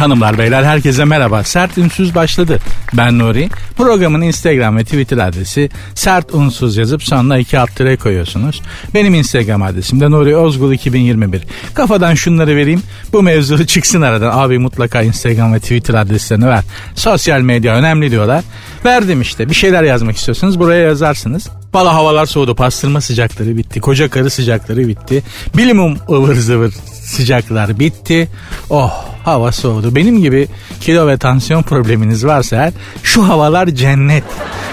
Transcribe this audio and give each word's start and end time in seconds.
Hanımlar 0.00 0.38
beyler 0.38 0.62
herkese 0.62 1.04
merhaba. 1.04 1.44
Sert 1.44 1.78
Ünsüz 1.78 2.14
başladı. 2.14 2.58
Ben 2.92 3.18
Nuri. 3.18 3.48
Programın 3.76 4.20
Instagram 4.20 4.76
ve 4.76 4.84
Twitter 4.84 5.18
adresi 5.18 5.70
sert 5.94 6.34
unsuz 6.34 6.76
yazıp 6.76 7.02
sonuna 7.02 7.38
iki 7.38 7.58
alt 7.58 7.76
tire 7.76 7.96
koyuyorsunuz. 7.96 8.62
Benim 8.94 9.14
Instagram 9.14 9.62
adresim 9.62 10.00
de 10.00 10.10
Nuri 10.10 10.36
Ozgul 10.36 10.72
2021. 10.72 11.42
Kafadan 11.74 12.14
şunları 12.14 12.56
vereyim. 12.56 12.82
Bu 13.12 13.22
mevzu 13.22 13.66
çıksın 13.66 14.02
aradan. 14.02 14.38
Abi 14.38 14.58
mutlaka 14.58 15.02
Instagram 15.02 15.54
ve 15.54 15.60
Twitter 15.60 15.94
adreslerini 15.94 16.46
ver. 16.46 16.64
Sosyal 16.94 17.40
medya 17.40 17.74
önemli 17.74 18.10
diyorlar. 18.10 18.44
Verdim 18.84 19.20
işte. 19.20 19.50
Bir 19.50 19.54
şeyler 19.54 19.82
yazmak 19.82 20.16
istiyorsanız 20.16 20.58
buraya 20.58 20.82
yazarsınız. 20.82 21.48
Valla 21.74 21.94
havalar 21.94 22.26
soğudu. 22.26 22.54
Pastırma 22.54 23.00
sıcakları 23.00 23.56
bitti. 23.56 23.80
Koca 23.80 24.10
karı 24.10 24.30
sıcakları 24.30 24.88
bitti. 24.88 25.22
Bilimum 25.56 25.96
ıvır 26.10 26.34
zıvır 26.34 26.72
sıcaklar 27.04 27.78
bitti. 27.78 28.28
Oh 28.70 29.04
hava 29.24 29.52
soğudu. 29.52 29.94
Benim 29.94 30.20
gibi 30.20 30.48
kilo 30.80 31.06
ve 31.06 31.18
tansiyon 31.18 31.62
probleminiz 31.62 32.26
varsa 32.26 32.56
eğer 32.56 32.72
şu 33.02 33.28
havalar 33.28 33.66
cennet. 33.66 34.24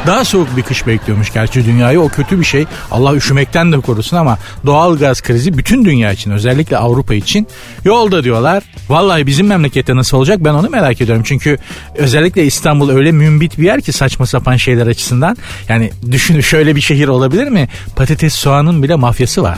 Daha 0.08 0.26
soğuk 0.26 0.58
bir 0.58 0.62
kış 0.62 0.88
bekliyormuş 0.88 1.34
gerçi 1.34 1.66
dünyayı 1.66 2.02
o 2.02 2.10
kötü 2.10 2.40
bir 2.40 2.46
şey. 2.46 2.66
Allah 2.92 3.16
üşümekten 3.16 3.72
de 3.72 3.80
korusun 3.80 4.18
ama 4.18 4.38
doğal 4.66 4.98
gaz 4.98 5.22
krizi 5.22 5.58
bütün 5.58 5.86
dünya 5.86 6.12
için 6.12 6.32
özellikle 6.32 6.78
Avrupa 6.78 7.14
için 7.14 7.48
yolda 7.86 8.24
diyorlar. 8.24 8.64
Vallahi 8.90 9.28
bizim 9.28 9.48
memlekette 9.48 9.96
nasıl 9.96 10.18
olacak 10.18 10.40
ben 10.42 10.54
onu 10.54 10.70
merak 10.70 11.02
ediyorum. 11.02 11.24
Çünkü 11.26 11.58
özellikle 11.96 12.46
İstanbul 12.46 12.90
öyle 12.90 13.12
mümbit 13.12 13.58
bir 13.58 13.64
yer 13.64 13.82
ki 13.82 13.92
saçma 13.92 14.26
sapan 14.26 14.56
şeyler 14.56 14.88
açısından. 14.88 15.38
Yani 15.70 15.92
düşünün 16.12 16.42
şöyle 16.42 16.76
bir 16.76 16.82
şehir 16.88 17.08
olabilir 17.08 17.48
mi? 17.48 17.68
Patates 17.96 18.34
soğanın 18.36 18.84
bile 18.84 18.96
mafyası 18.96 19.44
var. 19.44 19.58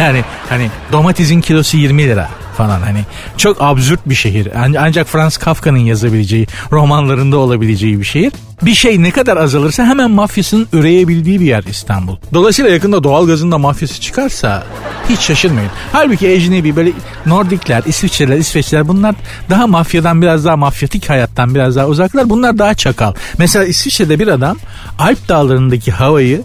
Yani 0.00 0.24
hani 0.48 0.70
domatesin 0.92 1.40
kilosu 1.40 1.76
20 1.76 2.04
lira 2.04 2.28
falan 2.54 2.80
hani 2.80 3.00
çok 3.36 3.56
absürt 3.60 4.00
bir 4.06 4.14
şehir. 4.14 4.48
Ancak 4.78 5.06
Franz 5.06 5.36
Kafka'nın 5.36 5.78
yazabileceği, 5.78 6.46
romanlarında 6.72 7.36
olabileceği 7.36 8.00
bir 8.00 8.04
şehir. 8.04 8.32
Bir 8.62 8.74
şey 8.74 9.02
ne 9.02 9.10
kadar 9.10 9.36
azalırsa 9.36 9.84
hemen 9.84 10.10
mafyasının 10.10 10.66
üreyebildiği 10.72 11.40
bir 11.40 11.46
yer 11.46 11.64
İstanbul. 11.64 12.16
Dolayısıyla 12.34 12.70
yakında 12.70 13.04
doğalgazın 13.04 13.50
da 13.52 13.58
mafyası 13.58 14.00
çıkarsa 14.00 14.62
hiç 15.08 15.20
şaşırmayın. 15.20 15.70
Halbuki 15.92 16.28
ecnebi 16.28 16.76
böyle 16.76 16.92
Nordikler, 17.26 17.82
İsviçreler, 17.86 18.36
İsveçler 18.36 18.88
bunlar 18.88 19.14
daha 19.50 19.66
mafyadan 19.66 20.22
biraz 20.22 20.44
daha 20.44 20.56
mafyatik 20.56 21.10
hayattan 21.10 21.54
biraz 21.54 21.76
daha 21.76 21.86
uzaklar. 21.86 22.30
Bunlar 22.30 22.58
daha 22.58 22.74
çakal. 22.74 23.14
Mesela 23.38 23.64
İsviçre'de 23.64 24.18
bir 24.18 24.28
adam 24.28 24.56
Alp 24.98 25.28
dağlarındaki 25.28 25.92
havayı 25.92 26.42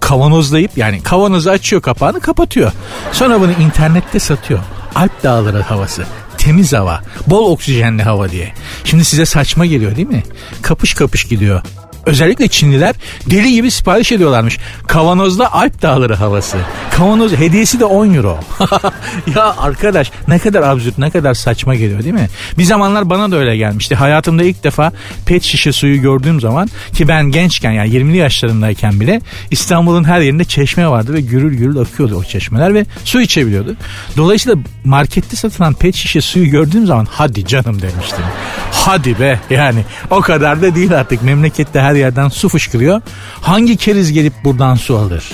kavanozlayıp 0.00 0.78
yani 0.78 1.02
kavanozu 1.02 1.50
açıyor 1.50 1.82
kapağını 1.82 2.20
kapatıyor. 2.20 2.72
Sonra 3.12 3.40
bunu 3.40 3.52
internette 3.52 4.18
satıyor. 4.18 4.60
Alp 4.98 5.22
dağları 5.22 5.62
havası 5.62 6.04
temiz 6.38 6.72
hava, 6.72 7.00
bol 7.26 7.52
oksijenli 7.52 8.02
hava 8.02 8.30
diye. 8.30 8.52
Şimdi 8.84 9.04
size 9.04 9.26
saçma 9.26 9.66
geliyor 9.66 9.96
değil 9.96 10.08
mi? 10.08 10.22
Kapış 10.62 10.94
kapış 10.94 11.24
gidiyor. 11.24 11.62
Özellikle 12.08 12.48
Çinliler 12.48 12.94
deli 13.26 13.52
gibi 13.52 13.70
sipariş 13.70 14.12
ediyorlarmış. 14.12 14.58
Kavanozda 14.86 15.52
Alp 15.52 15.82
Dağları 15.82 16.14
havası. 16.14 16.56
Kavanoz 16.90 17.32
hediyesi 17.32 17.80
de 17.80 17.84
10 17.84 18.14
euro. 18.14 18.40
ya 19.36 19.56
arkadaş 19.58 20.10
ne 20.28 20.38
kadar 20.38 20.62
absürt 20.62 20.98
ne 20.98 21.10
kadar 21.10 21.34
saçma 21.34 21.74
geliyor 21.74 22.02
değil 22.04 22.14
mi? 22.14 22.28
Bir 22.58 22.64
zamanlar 22.64 23.10
bana 23.10 23.30
da 23.30 23.36
öyle 23.36 23.56
gelmişti. 23.56 23.94
Hayatımda 23.94 24.42
ilk 24.44 24.64
defa 24.64 24.92
pet 25.26 25.42
şişe 25.42 25.72
suyu 25.72 26.02
gördüğüm 26.02 26.40
zaman 26.40 26.68
ki 26.92 27.08
ben 27.08 27.24
gençken 27.24 27.72
yani 27.72 27.90
20'li 27.90 28.16
yaşlarındayken 28.16 29.00
bile 29.00 29.20
İstanbul'un 29.50 30.04
her 30.04 30.20
yerinde 30.20 30.44
çeşme 30.44 30.88
vardı 30.88 31.14
ve 31.14 31.20
gürül 31.20 31.54
gürül 31.54 31.78
akıyordu 31.78 32.16
o 32.16 32.24
çeşmeler 32.24 32.74
ve 32.74 32.86
su 33.04 33.20
içebiliyordu. 33.20 33.76
Dolayısıyla 34.16 34.58
markette 34.84 35.36
satılan 35.36 35.74
pet 35.74 35.94
şişe 35.94 36.20
suyu 36.20 36.50
gördüğüm 36.50 36.86
zaman 36.86 37.08
hadi 37.10 37.46
canım 37.46 37.82
demiştim. 37.82 38.24
Hadi 38.72 39.20
be 39.20 39.40
yani 39.50 39.84
o 40.10 40.20
kadar 40.20 40.62
da 40.62 40.74
değil 40.74 40.98
artık 40.98 41.22
memlekette 41.22 41.80
her 41.80 41.94
yerden 41.94 42.28
su 42.28 42.48
fışkırıyor. 42.48 43.02
Hangi 43.40 43.76
keriz 43.76 44.12
gelip 44.12 44.32
buradan 44.44 44.74
su 44.74 44.96
alır? 44.96 45.24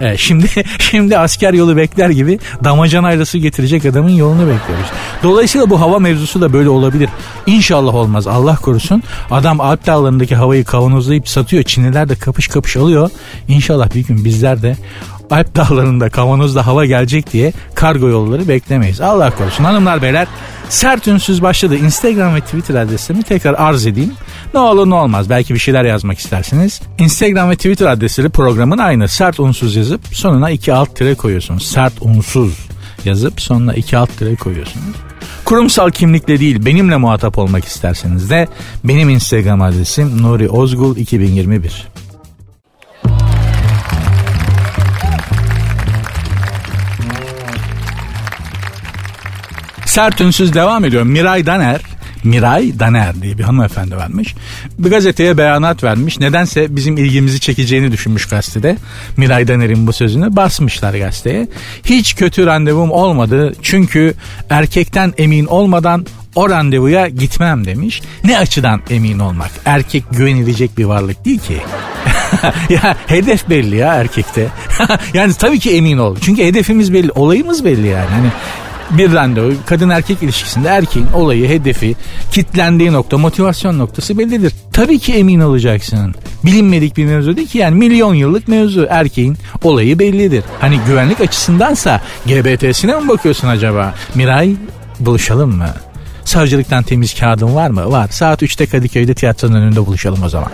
Evet, 0.00 0.18
şimdi 0.18 0.46
şimdi 0.78 1.18
asker 1.18 1.52
yolu 1.52 1.76
bekler 1.76 2.10
gibi 2.10 2.38
damacanayla 2.64 3.24
su 3.24 3.38
getirecek 3.38 3.84
adamın 3.84 4.10
yolunu 4.10 4.40
bekliyoruz. 4.40 4.86
Dolayısıyla 5.22 5.70
bu 5.70 5.80
hava 5.80 5.98
mevzusu 5.98 6.40
da 6.40 6.52
böyle 6.52 6.68
olabilir. 6.68 7.08
İnşallah 7.46 7.94
olmaz 7.94 8.26
Allah 8.26 8.56
korusun. 8.56 9.02
Adam 9.30 9.60
Alp 9.60 9.86
dağlarındaki 9.86 10.36
havayı 10.36 10.64
kavanozlayıp 10.64 11.28
satıyor. 11.28 11.62
Çinliler 11.62 12.08
de 12.08 12.14
kapış 12.14 12.48
kapış 12.48 12.76
alıyor. 12.76 13.10
İnşallah 13.48 13.94
bir 13.94 14.06
gün 14.06 14.24
bizler 14.24 14.62
de 14.62 14.76
Alp 15.30 15.56
dağlarında 15.56 16.10
kavanozda 16.10 16.66
hava 16.66 16.84
gelecek 16.84 17.32
diye 17.32 17.52
kargo 17.74 18.08
yolları 18.08 18.48
beklemeyiz. 18.48 19.00
Allah 19.00 19.30
korusun 19.30 19.64
hanımlar 19.64 20.02
beyler 20.02 20.28
sert 20.68 21.08
ünsüz 21.08 21.42
başladı. 21.42 21.76
Instagram 21.76 22.34
ve 22.34 22.40
Twitter 22.40 22.74
adresimi 22.74 23.22
tekrar 23.22 23.54
arz 23.54 23.86
edeyim. 23.86 24.12
Ne 24.54 24.60
olur 24.60 24.90
ne 24.90 24.94
olmaz 24.94 25.30
belki 25.30 25.54
bir 25.54 25.58
şeyler 25.58 25.84
yazmak 25.84 26.18
istersiniz. 26.18 26.80
Instagram 26.98 27.50
ve 27.50 27.56
Twitter 27.56 27.86
adresleri 27.86 28.28
programın 28.28 28.78
aynı. 28.78 29.08
Sert 29.08 29.40
unsuz 29.40 29.76
yazıp 29.76 30.00
sonuna 30.12 30.50
iki 30.50 30.72
alt 30.72 30.96
tire 30.96 31.14
koyuyorsunuz. 31.14 31.66
Sert 31.66 31.92
unsuz 32.00 32.58
yazıp 33.04 33.40
sonuna 33.40 33.74
iki 33.74 33.96
alt 33.96 34.18
tire 34.18 34.36
koyuyorsunuz. 34.36 34.96
Kurumsal 35.44 35.90
kimlikle 35.90 36.40
değil 36.40 36.66
benimle 36.66 36.96
muhatap 36.96 37.38
olmak 37.38 37.64
isterseniz 37.64 38.30
de 38.30 38.48
benim 38.84 39.10
Instagram 39.10 39.62
adresim 39.62 40.22
Nuri 40.22 40.48
Ozgul 40.48 40.96
2021. 40.96 41.88
Sert 49.88 50.20
ünsüz 50.20 50.54
devam 50.54 50.84
ediyor. 50.84 51.02
Miray 51.02 51.46
Daner 51.46 51.80
Miray 52.24 52.78
Daner 52.78 53.22
diye 53.22 53.38
bir 53.38 53.42
hanımefendi 53.42 53.96
vermiş. 53.96 54.34
Bir 54.78 54.90
gazeteye 54.90 55.38
beyanat 55.38 55.84
vermiş. 55.84 56.20
Nedense 56.20 56.76
bizim 56.76 56.96
ilgimizi 56.96 57.40
çekeceğini 57.40 57.92
düşünmüş 57.92 58.26
gazetede. 58.26 58.76
Miray 59.16 59.48
Daner'in 59.48 59.86
bu 59.86 59.92
sözünü 59.92 60.36
basmışlar 60.36 60.94
gazeteye. 60.94 61.48
Hiç 61.84 62.16
kötü 62.16 62.46
randevum 62.46 62.90
olmadı. 62.90 63.54
Çünkü 63.62 64.14
erkekten 64.50 65.14
emin 65.18 65.46
olmadan 65.46 66.06
o 66.34 66.50
randevuya 66.50 67.08
gitmem 67.08 67.64
demiş. 67.64 68.02
Ne 68.24 68.38
açıdan 68.38 68.80
emin 68.90 69.18
olmak? 69.18 69.50
Erkek 69.64 70.04
güvenilecek 70.10 70.78
bir 70.78 70.84
varlık 70.84 71.24
değil 71.24 71.38
ki. 71.40 71.56
ya 72.74 72.96
hedef 73.06 73.50
belli 73.50 73.76
ya 73.76 73.94
erkekte. 73.94 74.48
yani 75.14 75.32
tabii 75.34 75.58
ki 75.58 75.76
emin 75.76 75.98
ol. 75.98 76.16
Çünkü 76.20 76.44
hedefimiz 76.44 76.92
belli, 76.92 77.12
olayımız 77.12 77.64
belli 77.64 77.86
yani. 77.86 78.10
Hani 78.10 78.28
bir 78.90 79.12
randevu 79.12 79.52
kadın 79.66 79.88
erkek 79.88 80.22
ilişkisinde 80.22 80.68
erkeğin 80.68 81.06
olayı, 81.14 81.48
hedefi, 81.48 81.96
kitlendiği 82.32 82.92
nokta, 82.92 83.18
motivasyon 83.18 83.78
noktası 83.78 84.18
bellidir. 84.18 84.52
Tabii 84.72 84.98
ki 84.98 85.14
emin 85.14 85.40
olacaksın. 85.40 86.14
Bilinmedik 86.44 86.96
bir 86.96 87.04
mevzu 87.04 87.36
değil 87.36 87.48
ki 87.48 87.58
yani 87.58 87.74
milyon 87.74 88.14
yıllık 88.14 88.48
mevzu. 88.48 88.86
Erkeğin 88.90 89.36
olayı 89.62 89.98
bellidir. 89.98 90.44
Hani 90.60 90.80
güvenlik 90.86 91.20
açısındansa 91.20 92.00
GBT'sine 92.26 93.00
mi 93.00 93.08
bakıyorsun 93.08 93.48
acaba? 93.48 93.94
Miray 94.14 94.56
buluşalım 95.00 95.56
mı? 95.56 95.68
Savcılıktan 96.28 96.82
temiz 96.82 97.20
kağıdın 97.20 97.54
var 97.54 97.70
mı? 97.70 97.90
Var. 97.92 98.08
Saat 98.10 98.42
3'te 98.42 98.66
Kadıköy'de 98.66 99.14
tiyatronun 99.14 99.54
önünde 99.54 99.86
buluşalım 99.86 100.22
o 100.22 100.28
zaman. 100.28 100.50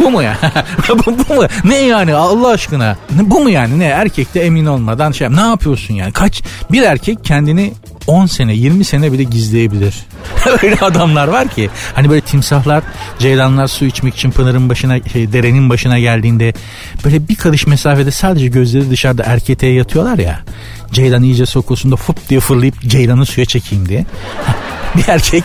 bu 0.00 0.10
mu 0.10 0.22
ya? 0.22 0.38
bu, 0.88 1.18
bu 1.28 1.34
mu? 1.34 1.46
Ne 1.64 1.76
yani 1.76 2.14
Allah 2.14 2.48
aşkına? 2.48 2.96
Bu 3.10 3.40
mu 3.40 3.50
yani? 3.50 3.78
Ne? 3.78 3.84
Erkekte 3.84 4.40
emin 4.40 4.66
olmadan 4.66 5.12
şey 5.12 5.28
ne 5.30 5.40
yapıyorsun 5.40 5.94
yani? 5.94 6.12
Kaç 6.12 6.42
bir 6.72 6.82
erkek 6.82 7.24
kendini 7.24 7.72
10 8.06 8.26
sene 8.26 8.54
20 8.54 8.84
sene 8.84 9.12
bile 9.12 9.22
gizleyebilir. 9.22 9.94
Öyle 10.62 10.76
adamlar 10.76 11.28
var 11.28 11.48
ki 11.48 11.70
hani 11.94 12.10
böyle 12.10 12.20
timsahlar 12.20 12.84
ceylanlar 13.18 13.66
su 13.66 13.84
içmek 13.84 14.14
için 14.14 14.30
pınarın 14.30 14.68
başına 14.68 15.00
şey, 15.12 15.32
derenin 15.32 15.70
başına 15.70 15.98
geldiğinde 15.98 16.54
böyle 17.04 17.28
bir 17.28 17.36
karış 17.36 17.66
mesafede 17.66 18.10
sadece 18.10 18.46
gözleri 18.46 18.90
dışarıda 18.90 19.22
erketeye 19.22 19.74
yatıyorlar 19.74 20.18
ya. 20.18 20.40
Ceylan 20.92 21.22
iyice 21.22 21.46
sokulsun 21.46 21.92
da 21.92 21.96
fıp 21.96 22.28
diye 22.28 22.40
fırlayıp 22.40 22.80
ceylanı 22.80 23.26
suya 23.26 23.46
çekeyim 23.46 23.88
diye. 23.88 24.04
Bir 24.96 25.08
erkek 25.08 25.44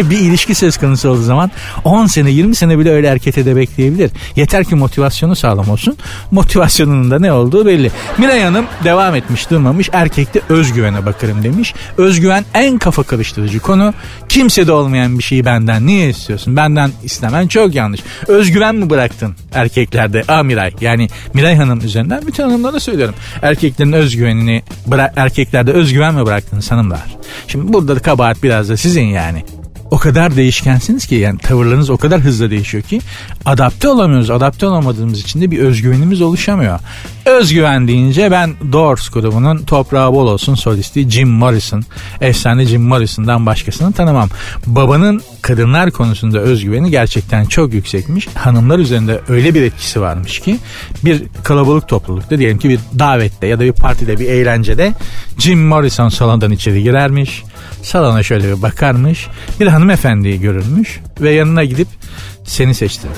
bir 0.10 0.18
ilişki 0.18 0.54
söz 0.54 0.76
konusu 0.76 1.08
olduğu 1.08 1.22
zaman 1.22 1.50
10 1.84 2.06
sene 2.06 2.30
20 2.30 2.54
sene 2.54 2.78
bile 2.78 2.90
öyle 2.90 3.06
erkete 3.06 3.44
de 3.44 3.56
bekleyebilir. 3.56 4.10
Yeter 4.36 4.64
ki 4.64 4.74
motivasyonu 4.74 5.36
sağlam 5.36 5.68
olsun. 5.68 5.96
Motivasyonunun 6.30 7.10
da 7.10 7.18
ne 7.18 7.32
olduğu 7.32 7.66
belli. 7.66 7.90
Miray 8.18 8.42
Hanım 8.42 8.66
devam 8.84 9.14
etmiş 9.14 9.50
durmamış. 9.50 9.90
Erkekte 9.92 10.40
özgüvene 10.48 11.06
bakarım 11.06 11.42
demiş. 11.42 11.74
Özgüven 11.98 12.44
en 12.54 12.78
kafa 12.78 13.02
karıştırıcı 13.02 13.60
konu. 13.60 13.94
Kimsede 14.28 14.72
olmayan 14.72 15.18
bir 15.18 15.22
şeyi 15.22 15.44
benden 15.44 15.86
niye 15.86 16.08
istiyorsun? 16.08 16.56
Benden 16.56 16.90
istemen 17.02 17.48
çok 17.48 17.74
yanlış. 17.74 18.00
Özgüven 18.28 18.74
mi 18.74 18.90
bıraktın 18.90 19.34
erkeklerde? 19.54 20.24
Aa 20.28 20.42
Miray. 20.42 20.72
Yani 20.80 21.08
Miray 21.34 21.56
Hanım 21.56 21.80
üzerinden 21.84 22.26
bütün 22.26 22.42
hanımlara 22.42 22.80
söylüyorum. 22.80 23.14
Erkeklerin 23.42 23.92
özgüvenini 23.92 24.62
erkeklerde 25.16 25.72
özgüven 25.72 26.14
mi 26.14 26.26
bıraktınız 26.26 26.70
hanımlar? 26.70 27.21
Şimdi 27.48 27.72
burada 27.72 27.96
da 27.96 28.00
kabahat 28.00 28.42
biraz 28.42 28.68
da 28.68 28.76
sizin 28.76 29.04
yani 29.04 29.44
o 29.92 29.98
kadar 29.98 30.36
değişkensiniz 30.36 31.06
ki 31.06 31.14
yani 31.14 31.38
tavırlarınız 31.38 31.90
o 31.90 31.96
kadar 31.96 32.20
hızlı 32.20 32.50
değişiyor 32.50 32.82
ki 32.82 33.00
adapte 33.44 33.88
olamıyoruz. 33.88 34.30
Adapte 34.30 34.66
olamadığımız 34.66 35.20
için 35.20 35.40
de 35.40 35.50
bir 35.50 35.58
özgüvenimiz 35.58 36.20
oluşamıyor. 36.20 36.78
Özgüven 37.26 37.88
deyince 37.88 38.30
ben 38.30 38.54
Doors 38.72 39.08
grubunun 39.08 39.58
toprağı 39.58 40.12
bol 40.12 40.26
olsun 40.26 40.54
solisti 40.54 41.10
Jim 41.10 41.28
Morrison. 41.28 41.82
Efsane 42.20 42.64
Jim 42.64 42.82
Morrison'dan 42.82 43.46
başkasını 43.46 43.92
tanımam. 43.92 44.28
Babanın 44.66 45.22
kadınlar 45.42 45.90
konusunda 45.90 46.38
özgüveni 46.38 46.90
gerçekten 46.90 47.44
çok 47.44 47.74
yüksekmiş. 47.74 48.28
Hanımlar 48.34 48.78
üzerinde 48.78 49.20
öyle 49.28 49.54
bir 49.54 49.62
etkisi 49.62 50.00
varmış 50.00 50.40
ki 50.40 50.58
bir 51.04 51.22
kalabalık 51.44 51.88
toplulukta 51.88 52.38
diyelim 52.38 52.58
ki 52.58 52.68
bir 52.68 52.80
davette 52.98 53.46
ya 53.46 53.58
da 53.58 53.64
bir 53.64 53.72
partide 53.72 54.18
bir 54.18 54.28
eğlencede 54.28 54.92
Jim 55.38 55.66
Morrison 55.66 56.08
salondan 56.08 56.50
içeri 56.50 56.82
girermiş. 56.82 57.42
Salona 57.82 58.22
şöyle 58.22 58.56
bir 58.56 58.62
bakarmış. 58.62 59.28
Bir 59.60 59.66
hanımefendiyi 59.66 60.40
görürmüş 60.40 61.00
ve 61.20 61.30
yanına 61.30 61.64
gidip 61.64 61.88
seni 62.44 62.74
seçtim. 62.74 63.10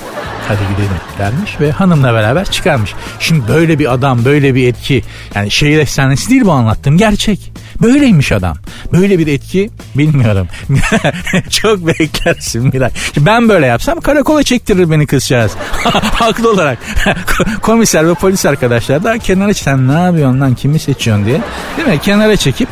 Hadi 0.47 0.59
gidelim 0.71 0.97
dermiş 1.17 1.59
ve 1.59 1.71
hanımla 1.71 2.13
beraber 2.13 2.45
çıkarmış. 2.45 2.93
Şimdi 3.19 3.47
böyle 3.47 3.79
bir 3.79 3.93
adam 3.93 4.25
böyle 4.25 4.55
bir 4.55 4.67
etki 4.67 5.03
yani 5.35 5.51
şehir 5.51 5.79
efsanesi 5.79 6.29
değil 6.29 6.45
bu 6.45 6.51
anlattığım 6.51 6.97
gerçek. 6.97 7.51
Böyleymiş 7.81 8.31
adam. 8.31 8.57
Böyle 8.93 9.19
bir 9.19 9.27
etki 9.27 9.69
bilmiyorum. 9.95 10.47
Çok 11.49 11.87
beklersin 11.87 12.63
Miray. 12.63 12.89
Ben 13.17 13.49
böyle 13.49 13.65
yapsam 13.65 14.01
karakola 14.01 14.43
çektirir 14.43 14.91
beni 14.91 15.07
kızcağız. 15.07 15.51
Haklı 16.13 16.51
olarak. 16.51 16.77
Komiser 17.61 18.07
ve 18.07 18.13
polis 18.13 18.45
arkadaşlar 18.45 19.03
da 19.03 19.17
kenara 19.17 19.53
sen 19.53 19.87
ne 19.87 20.01
yapıyorsun 20.01 20.41
lan 20.41 20.55
kimi 20.55 20.79
seçiyorsun 20.79 21.25
diye. 21.25 21.41
Değil 21.77 21.87
mi? 21.87 21.99
Kenara 22.01 22.37
çekip 22.37 22.69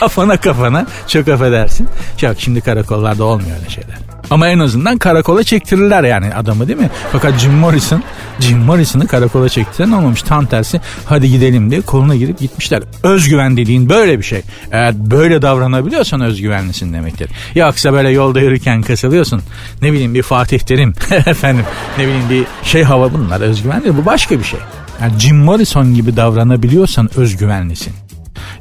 kafana 0.00 0.36
kafana 0.36 0.86
çok 1.08 1.28
affedersin. 1.28 1.88
Yok 2.22 2.36
şimdi 2.38 2.60
karakollarda 2.60 3.24
olmuyor 3.24 3.56
öyle 3.58 3.70
şeyler. 3.70 4.13
Ama 4.30 4.48
en 4.48 4.58
azından 4.58 4.98
karakola 4.98 5.44
çektirirler 5.44 6.04
yani 6.04 6.34
adamı 6.34 6.68
değil 6.68 6.78
mi? 6.78 6.90
Fakat 7.12 7.38
Jim 7.38 7.52
Morrison, 7.52 8.02
Jim 8.40 8.58
Morrison'ı 8.58 9.06
karakola 9.06 9.48
çektiren 9.48 9.92
olmamış. 9.92 10.22
Tam 10.22 10.46
tersi 10.46 10.80
hadi 11.04 11.30
gidelim 11.30 11.70
diye 11.70 11.80
koluna 11.80 12.16
girip 12.16 12.38
gitmişler. 12.38 12.82
Özgüven 13.02 13.56
dediğin 13.56 13.88
böyle 13.88 14.18
bir 14.18 14.24
şey. 14.24 14.42
Eğer 14.72 15.10
böyle 15.10 15.42
davranabiliyorsan 15.42 16.20
özgüvenlisin 16.20 16.92
demektir. 16.92 17.30
Yoksa 17.54 17.92
böyle 17.92 18.10
yolda 18.10 18.40
yürürken 18.40 18.82
kasılıyorsun. 18.82 19.42
Ne 19.82 19.92
bileyim 19.92 20.14
bir 20.14 20.22
Fatih 20.22 20.58
Terim 20.58 20.94
efendim 21.10 21.64
ne 21.98 22.04
bileyim 22.04 22.30
bir 22.30 22.68
şey 22.68 22.82
hava 22.82 23.12
bunlar 23.12 23.40
özgüven 23.40 23.82
değil 23.84 23.94
bu 24.02 24.06
başka 24.06 24.38
bir 24.38 24.44
şey. 24.44 24.60
Yani 25.02 25.18
Jim 25.18 25.36
Morrison 25.36 25.94
gibi 25.94 26.16
davranabiliyorsan 26.16 27.10
özgüvenlisin. 27.16 27.92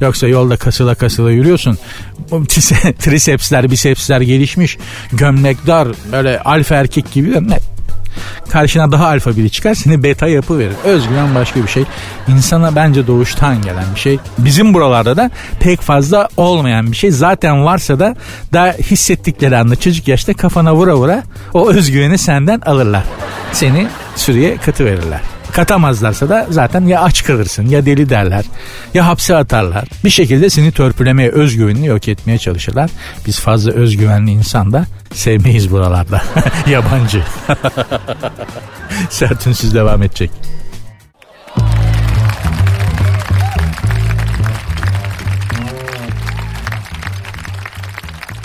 Yoksa 0.02 0.28
yolda 0.28 0.58
kasıla 0.58 0.96
kasıla 0.96 1.32
yürüyorsun. 1.32 1.78
Trisepsler, 3.00 3.72
bisepsler 3.72 4.22
gelişmiş. 4.22 4.78
Gömlek 5.12 5.68
dar, 5.68 5.88
böyle 6.12 6.40
alfa 6.40 6.76
erkek 6.76 7.12
gibi. 7.12 7.50
Ne? 7.50 7.60
Karşına 8.50 8.92
daha 8.92 9.08
alfa 9.08 9.38
biri 9.38 9.50
çıkar 9.50 9.76
seni 9.76 10.04
beta 10.04 10.28
yapı 10.28 10.60
verir. 10.60 10.74
Özgüven 10.84 11.36
başka 11.36 11.64
bir 11.64 11.68
şey. 11.68 11.84
İnsana 12.28 12.76
bence 12.76 13.08
doğuştan 13.08 13.62
gelen 13.62 13.86
bir 13.96 14.00
şey. 14.00 14.20
Bizim 14.38 14.74
buralarda 14.74 15.18
da 15.18 15.32
pek 15.60 15.82
fazla 15.82 16.30
olmayan 16.38 16.92
bir 16.92 16.98
şey. 16.98 17.12
Zaten 17.12 17.66
varsa 17.66 18.00
da 18.00 18.16
daha 18.54 18.72
hissettikleri 18.74 19.58
anda 19.58 19.76
çocuk 19.76 20.08
yaşta 20.08 20.34
kafana 20.34 20.76
vura 20.76 20.96
vura 20.96 21.24
o 21.54 21.70
özgüveni 21.70 22.18
senden 22.18 22.60
alırlar. 22.60 23.04
Seni 23.52 23.88
sürüye 24.16 24.58
katı 24.58 24.86
verirler. 24.86 25.22
Katamazlarsa 25.54 26.30
da 26.30 26.48
zaten 26.50 26.86
ya 26.86 27.02
aç 27.02 27.24
kalırsın 27.24 27.68
ya 27.68 27.86
deli 27.86 28.10
derler 28.10 28.46
ya 28.94 29.08
hapse 29.08 29.36
atarlar. 29.36 29.86
Bir 30.06 30.10
şekilde 30.10 30.50
seni 30.50 30.72
törpülemeye 30.72 31.30
özgüvenini 31.30 31.88
yok 31.88 32.08
etmeye 32.08 32.38
çalışırlar. 32.38 32.90
Biz 33.28 33.40
fazla 33.40 33.72
özgüvenli 33.72 34.32
insan 34.32 34.74
da 34.74 34.86
sevmeyiz 35.14 35.72
buralarda. 35.72 36.22
Yabancı. 36.68 37.24
Sertünsüz 39.10 39.74
devam 39.74 40.04
edecek. 40.04 40.32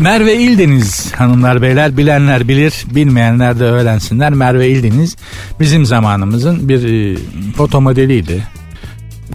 Merve 0.00 0.36
İldeniz 0.36 1.12
hanımlar 1.12 1.62
beyler 1.62 1.96
bilenler 1.96 2.48
bilir 2.48 2.84
bilmeyenler 2.94 3.60
de 3.60 3.64
öğrensinler. 3.64 4.32
Merve 4.32 4.68
İldeniz 4.68 5.16
bizim 5.60 5.86
zamanımızın 5.86 6.68
bir 6.68 6.84
e, 6.84 7.16
foto 7.56 7.80
modeliydi. 7.80 8.44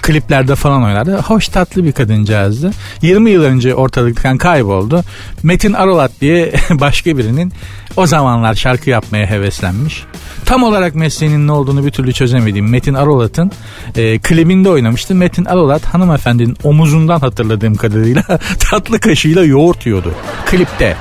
Kliplerde 0.04 0.56
falan 0.56 0.84
oynardı. 0.84 1.18
Hoş 1.18 1.48
tatlı 1.48 1.84
bir 1.84 1.92
kadıncağızdı. 1.92 2.72
20 3.02 3.32
yıl 3.32 3.44
önce 3.44 3.76
ortalıktan 3.76 4.38
kayboldu. 4.38 5.04
Metin 5.44 5.74
Arolat 5.74 6.12
diye 6.22 6.54
başka 6.70 7.18
birinin 7.18 7.54
o 7.98 8.06
zamanlar 8.06 8.56
şarkı 8.56 8.90
yapmaya 8.90 9.26
heveslenmiş. 9.26 10.04
Tam 10.46 10.64
olarak 10.64 10.96
mesleğinin 10.96 11.48
ne 11.48 11.52
olduğunu 11.52 11.86
bir 11.86 11.92
türlü 11.92 12.14
çözemediğim 12.14 12.70
Metin 12.70 12.94
Arolat'ın 12.94 13.52
e, 13.96 14.20
klibinde 14.20 14.70
oynamıştı. 14.70 15.16
Metin 15.16 15.46
Arolat 15.46 15.86
hanımefendinin 15.86 16.58
omuzundan 16.64 17.20
hatırladığım 17.20 17.76
kadarıyla 17.76 18.24
tatlı 18.60 19.00
kaşığıyla 19.00 19.44
yoğurt 19.44 19.86
yiyordu. 19.86 20.14
Klipte. 20.46 20.96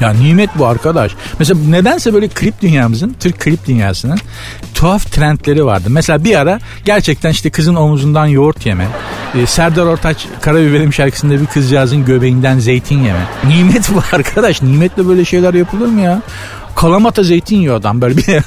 Ya 0.00 0.10
nimet 0.10 0.50
bu 0.58 0.66
arkadaş. 0.66 1.12
Mesela 1.38 1.60
nedense 1.68 2.14
böyle 2.14 2.28
klip 2.28 2.62
dünyamızın, 2.62 3.16
Türk 3.20 3.40
klip 3.40 3.66
dünyasının 3.66 4.18
tuhaf 4.74 5.12
trendleri 5.12 5.64
vardı. 5.64 5.88
Mesela 5.90 6.24
bir 6.24 6.34
ara 6.38 6.58
gerçekten 6.84 7.30
işte 7.30 7.50
kızın 7.50 7.74
omuzundan 7.74 8.26
yoğurt 8.26 8.66
yeme. 8.66 8.86
E, 9.34 9.46
Serdar 9.46 9.86
Ortaç 9.86 10.26
Karabiberim 10.40 10.92
şarkısında 10.92 11.40
bir 11.40 11.46
kızcağızın 11.46 12.04
göbeğinden 12.04 12.58
zeytin 12.58 12.98
yeme. 12.98 13.26
Nimet 13.44 13.90
bu 13.94 14.02
arkadaş. 14.16 14.62
Nimetle 14.62 15.08
böyle 15.08 15.24
şeyler 15.24 15.54
yapılır 15.54 15.86
mı 15.86 16.00
ya? 16.00 16.22
kalamata 16.78 17.22
zeytin 17.22 17.56
yiyor 17.56 17.76
adam 17.76 18.00
böyle 18.00 18.16
bir 18.16 18.42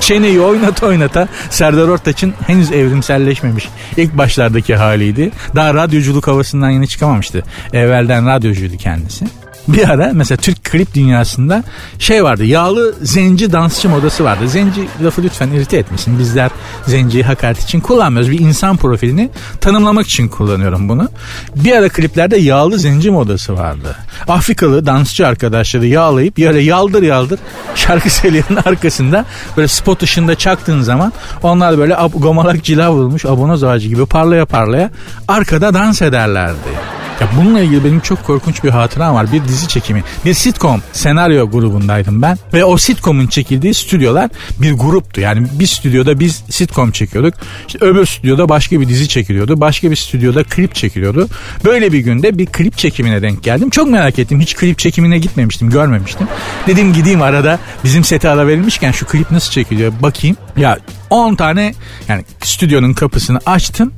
çeneyi 0.00 0.40
oynata 0.40 0.86
oynata 0.86 1.28
Serdar 1.50 1.88
Ortaç'ın 1.88 2.34
henüz 2.46 2.72
evrimselleşmemiş 2.72 3.68
ilk 3.96 4.18
başlardaki 4.18 4.76
haliydi. 4.76 5.30
Daha 5.54 5.74
radyoculuk 5.74 6.26
havasından 6.26 6.70
yeni 6.70 6.88
çıkamamıştı. 6.88 7.42
Evvelden 7.72 8.26
radyocuydu 8.26 8.76
kendisi 8.76 9.24
bir 9.68 9.88
ara 9.88 10.10
mesela 10.12 10.36
Türk 10.36 10.64
klip 10.64 10.94
dünyasında 10.94 11.64
şey 11.98 12.24
vardı 12.24 12.44
yağlı 12.44 12.94
zenci 13.02 13.52
dansçı 13.52 13.88
modası 13.88 14.24
vardı. 14.24 14.48
Zenci 14.48 14.88
lafı 15.04 15.22
lütfen 15.22 15.48
irite 15.48 15.76
etmesin. 15.76 16.18
Bizler 16.18 16.50
zenciyi 16.86 17.24
hakaret 17.24 17.62
için 17.62 17.80
kullanmıyoruz. 17.80 18.30
Bir 18.30 18.40
insan 18.40 18.76
profilini 18.76 19.30
tanımlamak 19.60 20.06
için 20.06 20.28
kullanıyorum 20.28 20.88
bunu. 20.88 21.08
Bir 21.56 21.72
ara 21.72 21.88
kliplerde 21.88 22.36
yağlı 22.36 22.78
zenci 22.78 23.10
modası 23.10 23.54
vardı. 23.58 23.96
Afrikalı 24.28 24.86
dansçı 24.86 25.26
arkadaşları 25.26 25.86
yağlayıp 25.86 26.38
böyle 26.38 26.60
yaldır 26.60 27.02
yaldır 27.02 27.40
şarkı 27.74 28.10
söyleyenin 28.14 28.58
arkasında 28.64 29.24
böyle 29.56 29.68
spot 29.68 30.02
ışığında 30.02 30.34
çaktığın 30.34 30.80
zaman 30.80 31.12
onlar 31.42 31.78
böyle 31.78 31.96
gomalak 32.14 32.64
cila 32.64 32.92
vurulmuş 32.92 33.24
abonoz 33.24 33.64
ağacı 33.64 33.88
gibi 33.88 34.06
parlaya 34.06 34.46
parlaya 34.46 34.90
arkada 35.28 35.74
dans 35.74 36.02
ederlerdi. 36.02 37.03
Ya 37.20 37.28
bununla 37.36 37.60
ilgili 37.60 37.84
benim 37.84 38.00
çok 38.00 38.24
korkunç 38.24 38.64
bir 38.64 38.70
hatıram 38.70 39.14
var. 39.14 39.32
Bir 39.32 39.44
dizi 39.44 39.68
çekimi. 39.68 40.04
Bir 40.24 40.34
sitcom 40.34 40.82
senaryo 40.92 41.50
grubundaydım 41.50 42.22
ben. 42.22 42.38
Ve 42.52 42.64
o 42.64 42.76
sitcomun 42.76 43.26
çekildiği 43.26 43.74
stüdyolar 43.74 44.30
bir 44.58 44.72
gruptu. 44.72 45.20
Yani 45.20 45.46
bir 45.58 45.66
stüdyoda 45.66 46.20
biz 46.20 46.44
sitcom 46.50 46.90
çekiyorduk. 46.90 47.34
İşte 47.66 47.78
öbür 47.84 48.06
stüdyoda 48.06 48.48
başka 48.48 48.80
bir 48.80 48.88
dizi 48.88 49.08
çekiliyordu. 49.08 49.60
Başka 49.60 49.90
bir 49.90 49.96
stüdyoda 49.96 50.44
klip 50.44 50.74
çekiliyordu. 50.74 51.28
Böyle 51.64 51.92
bir 51.92 51.98
günde 51.98 52.38
bir 52.38 52.46
klip 52.46 52.78
çekimine 52.78 53.22
denk 53.22 53.42
geldim. 53.42 53.70
Çok 53.70 53.90
merak 53.90 54.18
ettim. 54.18 54.40
Hiç 54.40 54.54
klip 54.56 54.78
çekimine 54.78 55.18
gitmemiştim, 55.18 55.70
görmemiştim. 55.70 56.28
Dedim 56.66 56.92
gideyim 56.92 57.22
arada 57.22 57.58
bizim 57.84 58.04
sete 58.04 58.28
ara 58.28 58.46
verilmişken 58.46 58.92
şu 58.92 59.06
klip 59.06 59.30
nasıl 59.30 59.50
çekiliyor 59.50 59.92
bakayım. 60.02 60.36
Ya 60.56 60.78
10 61.10 61.34
tane 61.34 61.74
yani 62.08 62.24
stüdyonun 62.42 62.92
kapısını 62.92 63.38
açtım. 63.46 63.92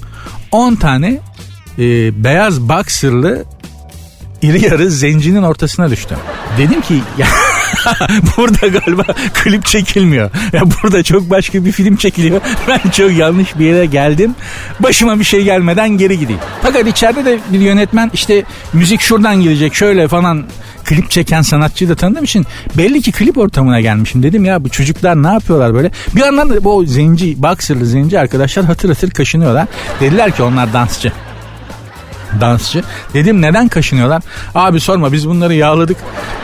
10 0.53 0.75
tane 0.75 1.21
e, 1.79 2.25
beyaz 2.25 2.61
boxerlı 2.61 3.45
iri 4.43 4.65
yarı 4.65 4.91
zencinin 4.91 5.43
ortasına 5.43 5.91
düştüm. 5.91 6.19
Dedim 6.59 6.81
ki 6.81 7.01
ya 7.19 7.27
burada 8.37 8.67
galiba 8.67 9.03
klip 9.35 9.67
çekilmiyor. 9.67 10.31
Ya 10.53 10.63
burada 10.63 11.03
çok 11.03 11.31
başka 11.31 11.65
bir 11.65 11.73
film 11.73 11.97
çekiliyor. 11.97 12.41
Ben 12.69 12.91
çok 12.91 13.13
yanlış 13.13 13.59
bir 13.59 13.65
yere 13.65 13.87
geldim. 13.87 14.35
Başıma 14.81 15.19
bir 15.19 15.25
şey 15.25 15.43
gelmeden 15.43 15.89
geri 15.89 16.19
gideyim. 16.19 16.41
Fakat 16.63 16.87
içeride 16.87 17.25
de 17.25 17.39
bir 17.53 17.61
yönetmen 17.61 18.11
işte 18.15 18.45
müzik 18.73 19.01
şuradan 19.01 19.37
gelecek 19.37 19.75
şöyle 19.75 20.09
falan 20.09 20.45
klip 20.85 21.11
çeken 21.11 21.43
sanatçıyı 21.43 21.91
da 21.91 21.95
tanıdığım 21.95 22.25
için 22.25 22.47
belli 22.79 23.03
ki 23.03 23.13
klip 23.13 23.39
ortamına 23.39 23.81
gelmişim. 23.81 24.23
Dedim 24.23 24.45
ya 24.45 24.65
bu 24.65 24.69
çocuklar 24.69 25.23
ne 25.23 25.29
yapıyorlar 25.29 25.75
böyle. 25.75 25.91
Bir 26.17 26.21
yandan 26.21 26.51
da 26.51 26.65
bu 26.65 26.85
zenci, 26.85 27.43
boxerlı 27.43 27.87
zenci 27.87 28.21
arkadaşlar 28.21 28.65
hatır 28.65 28.89
hatır 28.89 29.11
kaşınıyorlar. 29.11 29.67
Dediler 30.01 30.37
ki 30.37 30.43
onlar 30.43 30.73
dansçı 30.73 31.13
dansçı. 32.41 32.83
Dedim 33.15 33.43
neden 33.43 33.69
kaşınıyorlar? 33.69 34.23
Abi 34.55 34.81
sorma 34.81 35.13
biz 35.13 35.29
bunları 35.29 35.55
yağladık. 35.55 35.97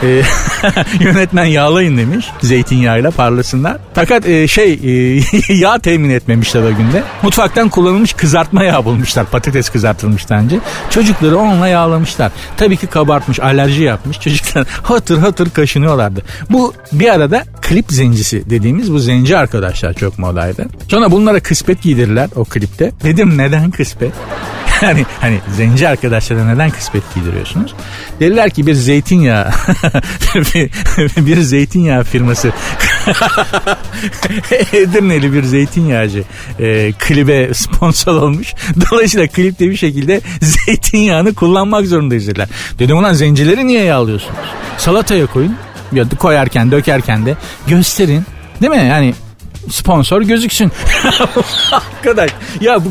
Ee, 0.02 0.22
yönetmen 1.00 1.44
yağlayın 1.44 1.96
demiş. 1.96 2.26
Zeytinyağıyla 2.40 3.10
parlasınlar. 3.10 3.76
Fakat 3.94 4.26
e, 4.26 4.48
şey 4.48 4.72
e, 4.72 5.22
yağ 5.54 5.78
temin 5.78 6.10
etmemişler 6.10 6.62
o 6.62 6.76
günde. 6.76 7.02
Mutfaktan 7.22 7.68
kullanılmış 7.68 8.12
kızartma 8.12 8.64
yağı 8.64 8.84
bulmuşlar. 8.84 9.26
Patates 9.26 9.68
kızartılmış 9.70 10.22
önce. 10.30 10.58
Çocukları 10.90 11.38
onunla 11.38 11.68
yağlamışlar. 11.68 12.32
Tabii 12.56 12.76
ki 12.76 12.86
kabartmış, 12.86 13.40
alerji 13.40 13.82
yapmış. 13.82 14.20
Çocuklar 14.20 14.66
hatır 14.82 15.18
hatır 15.18 15.50
kaşınıyorlardı. 15.50 16.22
Bu 16.50 16.74
bir 16.92 17.08
arada 17.08 17.44
klip 17.60 17.92
zencisi 17.92 18.50
dediğimiz 18.50 18.92
bu 18.92 18.98
zenci 18.98 19.36
arkadaşlar 19.36 19.94
çok 19.94 20.18
modaydı. 20.18 20.66
Sonra 20.88 21.10
bunlara 21.10 21.40
kıspet 21.40 21.82
giydirirler 21.82 22.28
o 22.36 22.44
klipte. 22.44 22.92
Dedim 23.04 23.38
neden 23.38 23.70
kıspet? 23.70 24.12
Yani 24.82 25.06
hani 25.20 25.40
zenci 25.56 25.88
arkadaşlara 25.88 26.44
neden 26.44 26.70
kısmet 26.70 27.14
giydiriyorsunuz? 27.14 27.74
Dediler 28.20 28.50
ki 28.50 28.66
bir 28.66 28.74
zeytinyağı 28.74 29.50
bir, 30.34 30.70
bir 31.26 31.40
zeytinyağı 31.40 32.04
firması 32.04 32.52
Edirneli 34.72 35.32
bir 35.32 35.42
zeytinyağcı 35.42 36.24
e, 36.60 36.92
klibe 36.98 37.54
sponsor 37.54 38.22
olmuş. 38.22 38.54
Dolayısıyla 38.90 39.26
klipte 39.26 39.70
bir 39.70 39.76
şekilde 39.76 40.20
zeytinyağını 40.40 41.34
kullanmak 41.34 41.86
zorundayız 41.86 42.26
dediler. 42.26 42.48
Dedim 42.78 42.98
ulan 42.98 43.12
zencileri 43.12 43.66
niye 43.66 43.84
yağlıyorsunuz? 43.84 44.36
Salataya 44.78 45.26
koyun. 45.26 45.56
Ya 45.92 46.08
koyarken 46.18 46.70
dökerken 46.70 47.26
de 47.26 47.36
gösterin. 47.66 48.22
Değil 48.60 48.72
mi? 48.72 48.88
Yani 48.88 49.14
sponsor 49.70 50.22
gözüksün. 50.22 50.72
Arkadaş 51.72 52.30
ya 52.60 52.84
bu 52.84 52.88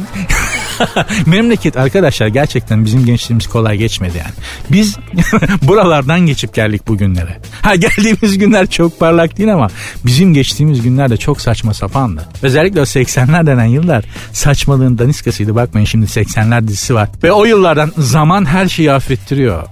Memleket 1.25 1.77
arkadaşlar 1.77 2.27
gerçekten 2.27 2.85
bizim 2.85 3.05
gençliğimiz 3.05 3.47
kolay 3.47 3.77
geçmedi 3.77 4.17
yani. 4.17 4.33
Biz 4.69 4.97
buralardan 5.61 6.19
geçip 6.19 6.53
geldik 6.53 6.88
bugünlere. 6.88 7.38
Ha 7.61 7.75
geldiğimiz 7.75 8.38
günler 8.38 8.67
çok 8.67 9.00
parlak 9.00 9.38
değil 9.38 9.53
ama 9.53 9.67
bizim 10.05 10.33
geçtiğimiz 10.33 10.81
günler 10.81 11.09
de 11.09 11.17
çok 11.17 11.41
saçma 11.41 11.73
sapandı. 11.73 12.25
Özellikle 12.41 12.81
o 12.81 12.83
80'ler 12.83 13.47
denen 13.47 13.65
yıllar 13.65 14.05
saçmalığın 14.33 14.97
daniskasıydı. 14.97 15.55
Bakmayın 15.55 15.85
şimdi 15.85 16.05
80'ler 16.05 16.67
dizisi 16.67 16.95
var. 16.95 17.09
Ve 17.23 17.31
o 17.31 17.45
yıllardan 17.45 17.91
zaman 17.97 18.45
her 18.45 18.67
şeyi 18.67 18.91
affettiriyor. 18.91 19.63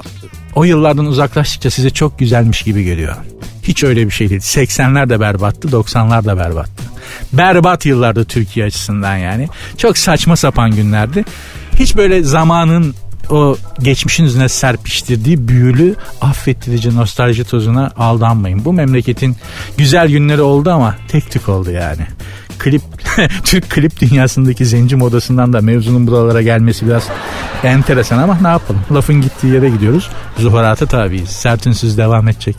O 0.56 0.64
yıllardan 0.64 1.06
uzaklaştıkça 1.06 1.70
size 1.70 1.90
çok 1.90 2.20
güzelmiş 2.20 2.64
gibi 2.64 2.84
geliyor. 2.84 3.16
Hiç 3.64 3.84
öyle 3.84 4.06
bir 4.06 4.12
şey 4.12 4.30
değil. 4.30 4.42
80'ler 4.42 5.10
de 5.10 5.20
berbattı, 5.20 5.68
90'lar 5.68 6.26
da 6.26 6.38
berbattı. 6.38 6.84
Berbat 7.34 7.86
yıllardı 7.86 8.26
Türkiye 8.26 8.66
açısından 8.66 9.18
yani. 9.18 9.50
Çok 9.78 9.98
saçma 9.98 10.36
sapan 10.36 10.72
günlerdi. 10.72 11.26
Hiç 11.80 11.96
böyle 11.98 12.24
zamanın 12.24 12.96
o 13.30 13.58
geçmişin 13.80 14.24
üzerine 14.24 14.50
serpiştirdiği 14.50 15.48
büyülü 15.48 15.96
affettirici 16.22 16.96
nostalji 16.96 17.44
tozuna 17.44 17.92
aldanmayın. 17.98 18.66
Bu 18.66 18.74
memleketin 18.74 19.38
güzel 19.78 20.10
günleri 20.10 20.42
oldu 20.42 20.72
ama 20.72 20.96
tek 21.08 21.32
tük 21.32 21.50
oldu 21.50 21.72
yani. 21.72 22.08
Klip 22.60 22.82
Türk 23.44 23.70
klip 23.70 24.02
dünyasındaki 24.02 24.66
zenci 24.66 24.96
modasından 24.96 25.54
da 25.54 25.62
mevzunun 25.62 26.08
buralara 26.08 26.42
gelmesi 26.42 26.88
biraz 26.88 27.04
enteresan 27.64 28.18
ama 28.18 28.38
ne 28.42 28.48
yapalım? 28.48 28.82
Lafın 28.92 29.22
gittiği 29.22 29.54
yere 29.54 29.70
gidiyoruz. 29.70 30.10
Zuhurata 30.38 30.86
tabiiz. 30.86 31.30
Sertünsüz 31.30 31.98
devam 31.98 32.28
edecek. 32.28 32.56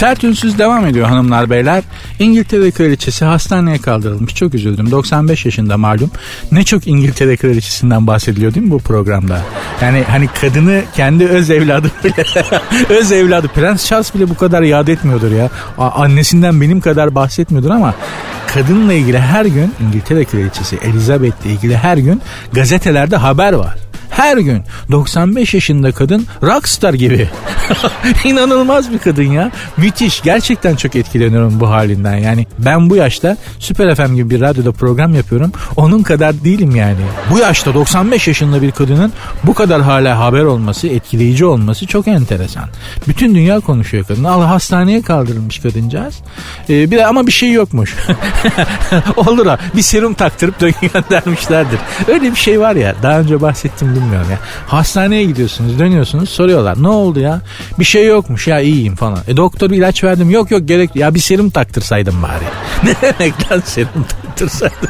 Sert 0.00 0.24
ünsüz 0.24 0.58
devam 0.58 0.86
ediyor 0.86 1.06
hanımlar 1.06 1.50
beyler. 1.50 1.82
İngiltere 2.18 2.70
kraliçesi 2.70 3.24
hastaneye 3.24 3.78
kaldırılmış. 3.78 4.34
Çok 4.34 4.54
üzüldüm. 4.54 4.90
95 4.90 5.44
yaşında 5.44 5.76
malum. 5.76 6.10
Ne 6.52 6.64
çok 6.64 6.86
İngiltere 6.86 7.36
kraliçesinden 7.36 8.06
bahsediliyor 8.06 8.54
değil 8.54 8.66
mi 8.66 8.72
bu 8.72 8.78
programda? 8.78 9.42
Yani 9.82 10.04
hani 10.08 10.28
kadını 10.40 10.82
kendi 10.96 11.26
öz 11.26 11.50
evladı 11.50 11.90
bile 12.04 12.24
öz 12.98 13.12
evladı 13.12 13.48
Prens 13.48 13.86
Charles 13.86 14.14
bile 14.14 14.28
bu 14.28 14.34
kadar 14.34 14.62
yad 14.62 14.88
etmiyordur 14.88 15.30
ya. 15.30 15.50
Annesinden 15.78 16.60
benim 16.60 16.80
kadar 16.80 17.14
bahsetmiyordur 17.14 17.70
ama 17.70 17.94
kadınla 18.54 18.92
ilgili 18.92 19.18
her 19.18 19.44
gün 19.44 19.74
İngiltere 19.80 20.24
kraliçesi 20.24 20.76
Elizabeth'le 20.76 21.46
ilgili 21.46 21.76
her 21.76 21.96
gün 21.96 22.22
gazetelerde 22.52 23.16
haber 23.16 23.52
var. 23.52 23.76
Her 24.10 24.36
gün 24.38 24.62
95 24.90 25.54
yaşında 25.54 25.92
kadın 25.92 26.26
rockstar 26.42 26.94
gibi. 26.94 27.28
İnanılmaz 28.24 28.92
bir 28.92 28.98
kadın 28.98 29.22
ya. 29.22 29.50
Müthiş. 29.76 30.22
Gerçekten 30.22 30.76
çok 30.76 30.96
etkileniyorum 30.96 31.60
bu 31.60 31.70
halinden. 31.70 32.16
Yani 32.16 32.46
ben 32.58 32.90
bu 32.90 32.96
yaşta 32.96 33.36
Süper 33.58 33.94
FM 33.94 34.14
gibi 34.14 34.30
bir 34.30 34.40
radyoda 34.40 34.72
program 34.72 35.14
yapıyorum. 35.14 35.52
Onun 35.76 36.02
kadar 36.02 36.44
değilim 36.44 36.76
yani. 36.76 36.96
Bu 37.30 37.38
yaşta 37.38 37.74
95 37.74 38.28
yaşında 38.28 38.62
bir 38.62 38.70
kadının 38.70 39.12
bu 39.44 39.54
kadar 39.54 39.82
hala 39.82 40.18
haber 40.18 40.44
olması, 40.44 40.88
etkileyici 40.88 41.44
olması 41.44 41.86
çok 41.86 42.08
enteresan. 42.08 42.64
Bütün 43.08 43.34
dünya 43.34 43.60
konuşuyor 43.60 44.04
kadın. 44.04 44.24
Allah 44.24 44.50
hastaneye 44.50 45.02
kaldırılmış 45.02 45.58
kadıncağız. 45.58 46.14
Ee, 46.70 46.90
bir 46.90 47.08
ama 47.08 47.26
bir 47.26 47.32
şey 47.32 47.52
yokmuş. 47.52 47.94
Olur 49.16 49.46
ha. 49.46 49.58
Bir 49.76 49.82
serum 49.82 50.14
taktırıp 50.14 50.60
göndermişlerdir. 50.60 51.78
Öyle 52.08 52.30
bir 52.30 52.36
şey 52.36 52.60
var 52.60 52.76
ya. 52.76 52.94
Daha 53.02 53.20
önce 53.20 53.40
bahsettim 53.40 53.94
bilmiyorum 53.94 54.30
ya. 54.30 54.38
Hastaneye 54.66 55.24
gidiyorsunuz 55.24 55.78
dönüyorsunuz 55.78 56.30
soruyorlar 56.30 56.82
ne 56.82 56.88
oldu 56.88 57.20
ya? 57.20 57.40
Bir 57.78 57.84
şey 57.84 58.06
yokmuş 58.06 58.46
ya 58.48 58.60
iyiyim 58.60 58.96
falan. 58.96 59.18
E 59.28 59.36
doktor 59.36 59.70
ilaç 59.70 60.04
verdim 60.04 60.30
yok 60.30 60.50
yok 60.50 60.68
gerek 60.68 60.96
ya 60.96 61.14
bir 61.14 61.20
serum 61.20 61.50
taktırsaydım 61.50 62.22
bari. 62.22 62.44
ne 62.84 62.94
demek 63.02 63.52
lan 63.52 63.62
serum 63.64 64.06
taktırsaydım? 64.08 64.88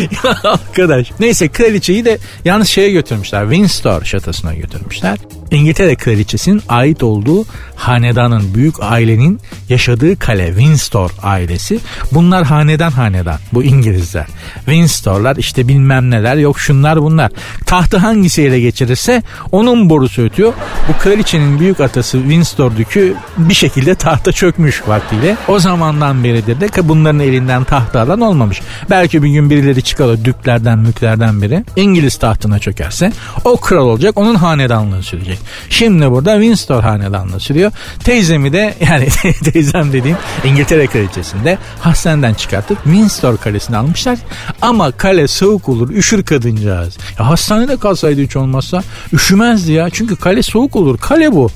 ya 0.00 0.36
arkadaş. 0.44 1.10
Neyse 1.20 1.48
kraliçeyi 1.48 2.04
de 2.04 2.18
yalnız 2.44 2.68
şeye 2.68 2.90
götürmüşler. 2.90 3.42
Windsor 3.42 4.04
şatosuna 4.04 4.54
götürmüşler. 4.54 5.18
İngiltere 5.50 5.94
kraliçesinin 5.94 6.62
ait 6.68 7.02
olduğu 7.02 7.44
hanedanın, 7.76 8.54
büyük 8.54 8.74
ailenin 8.80 9.40
yaşadığı 9.68 10.18
kale 10.18 10.46
Windsor 10.46 11.10
ailesi. 11.22 11.78
Bunlar 12.12 12.44
hanedan 12.44 12.90
hanedan 12.90 13.38
bu 13.52 13.64
İngilizler. 13.64 14.26
Windsor'lar 14.56 15.36
işte 15.36 15.68
bilmem 15.68 16.10
neler 16.10 16.36
yok 16.36 16.60
şunlar 16.60 17.02
bunlar. 17.02 17.30
Tahtı 17.66 17.96
hangisi 17.96 18.42
ele 18.42 18.60
geçirirse 18.60 19.22
onun 19.52 19.90
borusu 19.90 20.22
ötüyor. 20.22 20.52
Bu 20.88 20.98
kraliçenin 21.02 21.60
büyük 21.60 21.80
atası 21.80 22.18
Windsor 22.18 22.76
dükü 22.76 23.14
bir 23.38 23.54
şekilde 23.54 23.94
tahta 23.94 24.32
çökmüş 24.32 24.82
vaktiyle. 24.88 25.36
O 25.48 25.58
zamandan 25.58 26.24
beridir 26.24 26.60
de 26.60 26.88
bunların 26.88 27.20
elinden 27.20 27.64
tahtı 27.64 28.00
alan 28.00 28.20
olmamış. 28.20 28.60
Belki 28.90 29.22
bir 29.22 29.28
gün 29.28 29.50
birileri 29.50 29.82
çıkar 29.82 30.24
düklerden 30.24 30.78
müklerden 30.78 31.42
biri 31.42 31.64
İngiliz 31.76 32.16
tahtına 32.16 32.58
çökerse 32.58 33.12
o 33.44 33.56
kral 33.56 33.86
olacak 33.86 34.18
onun 34.18 34.34
hanedanlığı 34.34 35.02
sürecek 35.02 35.35
gelecek. 35.36 35.70
Şimdi 35.70 36.10
burada 36.10 36.32
Windsor 36.32 36.82
hanedanlığı 36.82 37.40
sürüyor. 37.40 37.72
Teyzemi 38.04 38.52
de 38.52 38.74
yani 38.90 39.08
teyzem 39.52 39.92
dediğim 39.92 40.16
İngiltere 40.44 40.86
kraliçesinde 40.86 41.58
hastaneden 41.80 42.34
çıkartıp 42.34 42.78
Windsor 42.84 43.36
kalesini 43.36 43.76
almışlar. 43.76 44.18
Ama 44.62 44.92
kale 44.92 45.28
soğuk 45.28 45.68
olur 45.68 45.90
üşür 45.90 46.24
kadıncağız. 46.24 46.96
Ya 47.18 47.28
hastanede 47.28 47.76
kalsaydı 47.76 48.20
hiç 48.20 48.36
olmazsa 48.36 48.82
üşümezdi 49.12 49.72
ya. 49.72 49.90
Çünkü 49.90 50.16
kale 50.16 50.42
soğuk 50.42 50.76
olur. 50.76 50.98
Kale 50.98 51.32
bu 51.32 51.50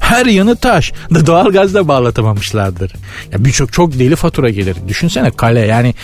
her 0.00 0.26
yanı 0.26 0.56
taş. 0.56 0.92
Da 1.14 1.26
doğalgazda 1.26 1.88
bağlatamamışlardır. 1.88 2.92
Ya 3.32 3.44
birçok 3.44 3.72
çok 3.72 3.98
deli 3.98 4.16
fatura 4.16 4.50
gelir. 4.50 4.76
Düşünsene 4.88 5.30
kale 5.30 5.60
yani 5.60 5.94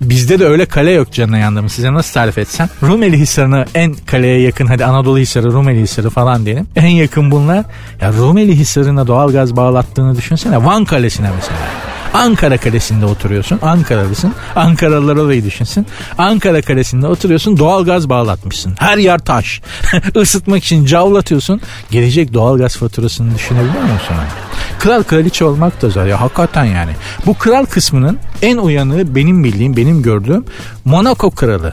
Bizde 0.00 0.38
de 0.38 0.46
öyle 0.46 0.66
kale 0.66 0.90
yok 0.90 1.12
canına 1.12 1.38
yandığımız. 1.38 1.72
Size 1.72 1.92
nasıl 1.92 2.14
tarif 2.14 2.38
etsem? 2.38 2.68
Rumeli 2.82 3.18
Hisarı'na 3.18 3.64
en 3.74 3.94
kaleye 3.94 4.40
yakın 4.40 4.66
hadi 4.66 4.84
Anadolu 4.84 5.18
Hisarı, 5.18 5.52
Rumeli 5.52 5.80
Hisarı 5.80 6.10
falan 6.10 6.46
diyelim. 6.46 6.66
En 6.76 6.86
yakın 6.86 7.30
bunlar. 7.30 7.64
Ya 8.00 8.12
Rumeli 8.12 8.56
Hisarı'na 8.56 9.06
doğalgaz 9.06 9.56
bağlattığını 9.56 10.16
düşünsene. 10.16 10.64
Van 10.64 10.84
Kalesi'ne 10.84 11.30
mesela. 11.36 11.58
Ankara 12.14 12.56
Kalesi'nde 12.56 13.06
oturuyorsun. 13.06 13.58
Ankaralısın. 13.62 14.34
Ankaralılar 14.56 15.16
olayı 15.16 15.44
düşünsün. 15.44 15.86
Ankara 16.18 16.62
Kalesi'nde 16.62 17.06
oturuyorsun. 17.06 17.56
Doğalgaz 17.56 18.08
bağlatmışsın. 18.08 18.74
Her 18.78 18.98
yer 18.98 19.18
taş. 19.18 19.60
Isıtmak 20.14 20.64
için 20.64 20.84
cavlatıyorsun. 20.84 21.60
Gelecek 21.90 22.34
doğalgaz 22.34 22.76
faturasını 22.76 23.34
düşünebiliyor 23.34 23.82
musun? 23.82 24.16
Kral 24.78 25.02
kraliçe 25.02 25.44
olmak 25.44 25.82
da 25.82 25.88
zor 25.90 26.06
ya 26.06 26.20
hakikaten 26.20 26.64
yani. 26.64 26.92
Bu 27.26 27.34
kral 27.34 27.64
kısmının 27.64 28.18
en 28.42 28.56
uyanığı 28.56 29.14
benim 29.14 29.44
bildiğim, 29.44 29.76
benim 29.76 30.02
gördüğüm 30.02 30.44
Monaco 30.84 31.30
kralı. 31.30 31.72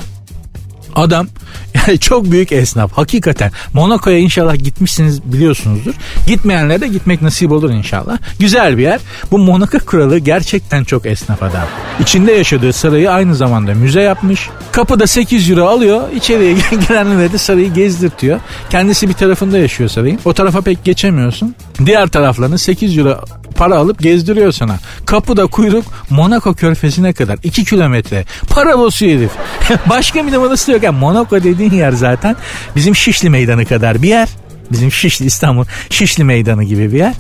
Adam 0.96 1.28
yani 1.74 2.00
çok 2.00 2.32
büyük 2.32 2.52
esnaf 2.52 2.92
hakikaten. 2.94 3.52
Monaco'ya 3.74 4.18
inşallah 4.18 4.56
gitmişsiniz 4.56 5.24
biliyorsunuzdur. 5.24 5.94
Gitmeyenlere 6.28 6.82
de 6.82 6.88
gitmek 6.88 7.22
nasip 7.22 7.52
olur 7.52 7.72
inşallah. 7.72 8.18
Güzel 8.40 8.78
bir 8.78 8.84
yer. 8.84 9.00
Bu 9.32 9.38
Monaco 9.38 9.80
kralı 9.80 10.20
gerçekten 10.20 10.84
çok 10.84 11.06
esnaf 11.06 11.44
adam. 11.44 11.68
İçinde 12.00 12.32
yaşadığı 12.32 12.74
sarayı 12.74 13.12
aynı 13.12 13.36
zamanda 13.36 13.74
müze 13.74 14.02
yapmış. 14.02 14.50
Kapıda 14.72 15.08
8 15.08 15.50
euro 15.50 15.66
alıyor. 15.66 16.12
İçeriye 16.16 16.54
girenlere 16.88 17.34
de 17.34 17.38
sarayı 17.38 17.74
gezdirtiyor. 17.74 18.40
Kendisi 18.70 19.10
bir 19.10 19.14
tarafında 19.14 19.58
yaşıyor 19.58 19.90
sarayın. 19.90 20.20
O 20.26 20.34
tarafa 20.34 20.62
pek 20.62 20.84
geçemiyorsun. 20.84 21.56
Diğer 21.86 22.08
taraflarını 22.08 22.58
8 22.58 22.98
euro 22.98 23.20
para 23.54 23.76
alıp 23.76 24.00
gezdiriyor 24.00 24.52
sana. 24.52 24.80
Kapıda 25.06 25.48
kuyruk 25.48 25.86
Monaco 26.10 26.54
körfezine 26.54 27.14
kadar 27.14 27.40
2 27.44 27.66
kilometre. 27.66 28.26
Para 28.50 28.80
basıyor 28.80 29.18
herif. 29.18 29.32
Başka 29.90 30.28
bir 30.28 30.32
numarası 30.32 30.72
yok. 30.72 30.84
Monaco 31.00 31.44
dediğin 31.44 31.72
yer 31.72 31.92
zaten 31.92 32.36
bizim 32.76 32.96
Şişli 32.96 33.30
Meydanı 33.30 33.66
kadar 33.66 34.02
bir 34.02 34.10
yer. 34.10 34.30
Bizim 34.74 34.92
Şişli 34.92 35.26
İstanbul 35.26 35.66
Şişli 35.90 36.24
Meydanı 36.24 36.64
gibi 36.64 36.94
bir 36.94 36.98
yer. 36.98 37.14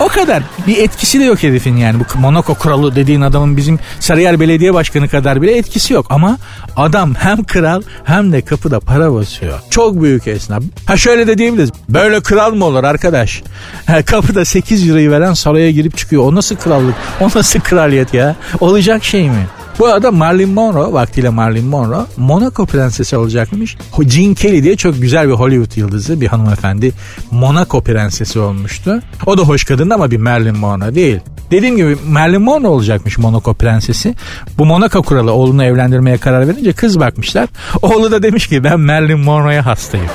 O 0.00 0.08
kadar. 0.08 0.42
Bir 0.66 0.78
etkisi 0.78 1.20
de 1.20 1.24
yok 1.24 1.42
herifin 1.42 1.76
yani. 1.76 2.00
Bu 2.00 2.18
Monaco 2.18 2.54
kralı 2.54 2.96
dediğin 2.96 3.20
adamın 3.20 3.56
bizim 3.56 3.78
Sarıyer 4.00 4.40
Belediye 4.40 4.74
Başkanı 4.74 5.08
kadar 5.08 5.42
bile 5.42 5.56
etkisi 5.56 5.94
yok. 5.94 6.06
Ama 6.10 6.38
adam 6.76 7.14
hem 7.14 7.44
kral 7.44 7.82
hem 8.04 8.32
de 8.32 8.40
kapıda 8.40 8.80
para 8.80 9.14
basıyor. 9.14 9.60
Çok 9.70 10.02
büyük 10.02 10.26
esnaf. 10.26 10.62
Ha 10.86 10.96
şöyle 10.96 11.26
de 11.26 11.38
diyebiliriz. 11.38 11.70
Böyle 11.88 12.20
kral 12.20 12.54
mı 12.54 12.64
olur 12.64 12.84
arkadaş? 12.84 13.42
Ha, 13.86 14.02
kapıda 14.02 14.44
8 14.44 14.88
lirayı 14.88 15.10
veren 15.10 15.34
saraya 15.34 15.70
girip 15.70 15.96
çıkıyor. 15.96 16.22
O 16.22 16.34
nasıl 16.34 16.56
krallık? 16.56 16.94
O 17.20 17.28
nasıl 17.34 17.60
kraliyet 17.60 18.14
ya? 18.14 18.36
Olacak 18.60 19.04
şey 19.04 19.30
mi? 19.30 19.46
Bu 19.78 19.86
arada 19.86 20.10
Marilyn 20.10 20.48
Monroe 20.48 20.92
vaktiyle 20.92 21.28
Marilyn 21.28 21.66
Monroe 21.66 22.04
Monaco 22.16 22.66
prensesi 22.66 23.16
olacakmış. 23.16 23.76
Jean 24.08 24.34
Kelly 24.34 24.62
diye 24.64 24.76
çok 24.76 25.00
güzel 25.00 25.28
bir 25.28 25.32
Hollywood 25.32 25.76
yıldızı 25.76 26.20
bir 26.20 26.26
hanımefendi 26.26 26.92
Monaco 27.30 27.80
prensesi 27.82 28.38
olmuştu. 28.38 29.02
O 29.26 29.38
da 29.38 29.42
hoş 29.42 29.64
kadın 29.64 29.90
ama 29.90 30.10
bir 30.10 30.16
Marilyn 30.18 30.56
Monroe 30.56 30.94
değil. 30.94 31.20
Dediğim 31.50 31.76
gibi 31.76 31.96
Marilyn 32.08 32.42
Monroe 32.42 32.68
olacakmış 32.68 33.18
Monaco 33.18 33.54
prensesi. 33.54 34.14
Bu 34.58 34.66
Monaco 34.66 35.02
kuralı 35.02 35.32
oğlunu 35.32 35.64
evlendirmeye 35.64 36.18
karar 36.18 36.48
verince 36.48 36.72
kız 36.72 37.00
bakmışlar. 37.00 37.48
Oğlu 37.82 38.10
da 38.10 38.22
demiş 38.22 38.46
ki 38.46 38.64
ben 38.64 38.80
Marilyn 38.80 39.18
Monroe'ya 39.18 39.66
hastayım. 39.66 40.06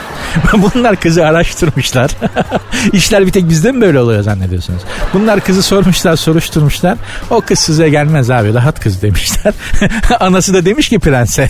Bunlar 0.54 0.96
kızı 0.96 1.26
araştırmışlar. 1.26 2.12
İşler 2.94 3.26
bir 3.26 3.32
tek 3.32 3.50
bizde 3.50 3.72
mi 3.72 3.82
böyle 3.82 4.00
oluyor 4.00 4.22
zannediyorsunuz? 4.24 4.82
Bunlar 5.14 5.40
kızı 5.40 5.64
sormuşlar 5.64 6.16
soruşturmuşlar. 6.16 6.98
O 7.30 7.42
kız 7.42 7.60
size 7.60 7.90
gelmez 7.90 8.30
abi 8.30 8.54
rahat 8.54 8.80
kız 8.80 9.02
demişler. 9.02 9.47
Anası 10.20 10.54
da 10.54 10.66
demiş 10.66 10.90
ki 10.90 11.00
prense. 11.00 11.50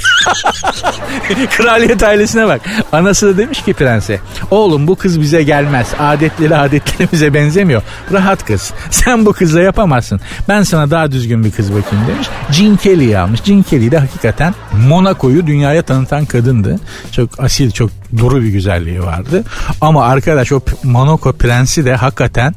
Kraliyet 1.58 2.04
ailesine 2.04 2.48
bak. 2.48 2.62
Anası 2.92 3.28
da 3.28 3.38
demiş 3.38 3.62
ki 3.62 3.74
prense. 3.74 4.20
Oğlum 4.52 4.88
bu 4.88 4.96
kız 4.96 5.22
bize 5.22 5.44
gelmez. 5.44 5.88
Adetleri 6.00 6.56
adetlerimize 6.56 7.34
benzemiyor. 7.34 7.82
Rahat 8.12 8.46
kız. 8.46 8.74
Sen 8.92 9.26
bu 9.26 9.34
kızla 9.34 9.62
yapamazsın. 9.62 10.22
Ben 10.50 10.64
sana 10.64 10.92
daha 10.92 11.12
düzgün 11.12 11.44
bir 11.44 11.52
kız 11.52 11.74
bakayım 11.74 12.08
demiş. 12.08 12.28
Jean 12.52 12.78
Kelly'yi 12.78 13.18
almış. 13.18 13.44
Jean 13.44 13.64
Kelly 13.64 13.92
de 13.92 13.98
hakikaten 13.98 14.54
Monaco'yu 14.88 15.48
dünyaya 15.48 15.82
tanıtan 15.82 16.26
kadındı. 16.26 16.80
Çok 17.12 17.44
asil, 17.44 17.72
çok 17.72 17.90
duru 18.18 18.42
bir 18.42 18.50
güzelliği 18.50 19.04
vardı. 19.04 19.44
Ama 19.82 20.06
arkadaş 20.06 20.52
o 20.52 20.62
Monaco 20.84 21.34
prensi 21.34 21.86
de 21.86 21.96
hakikaten 21.96 22.54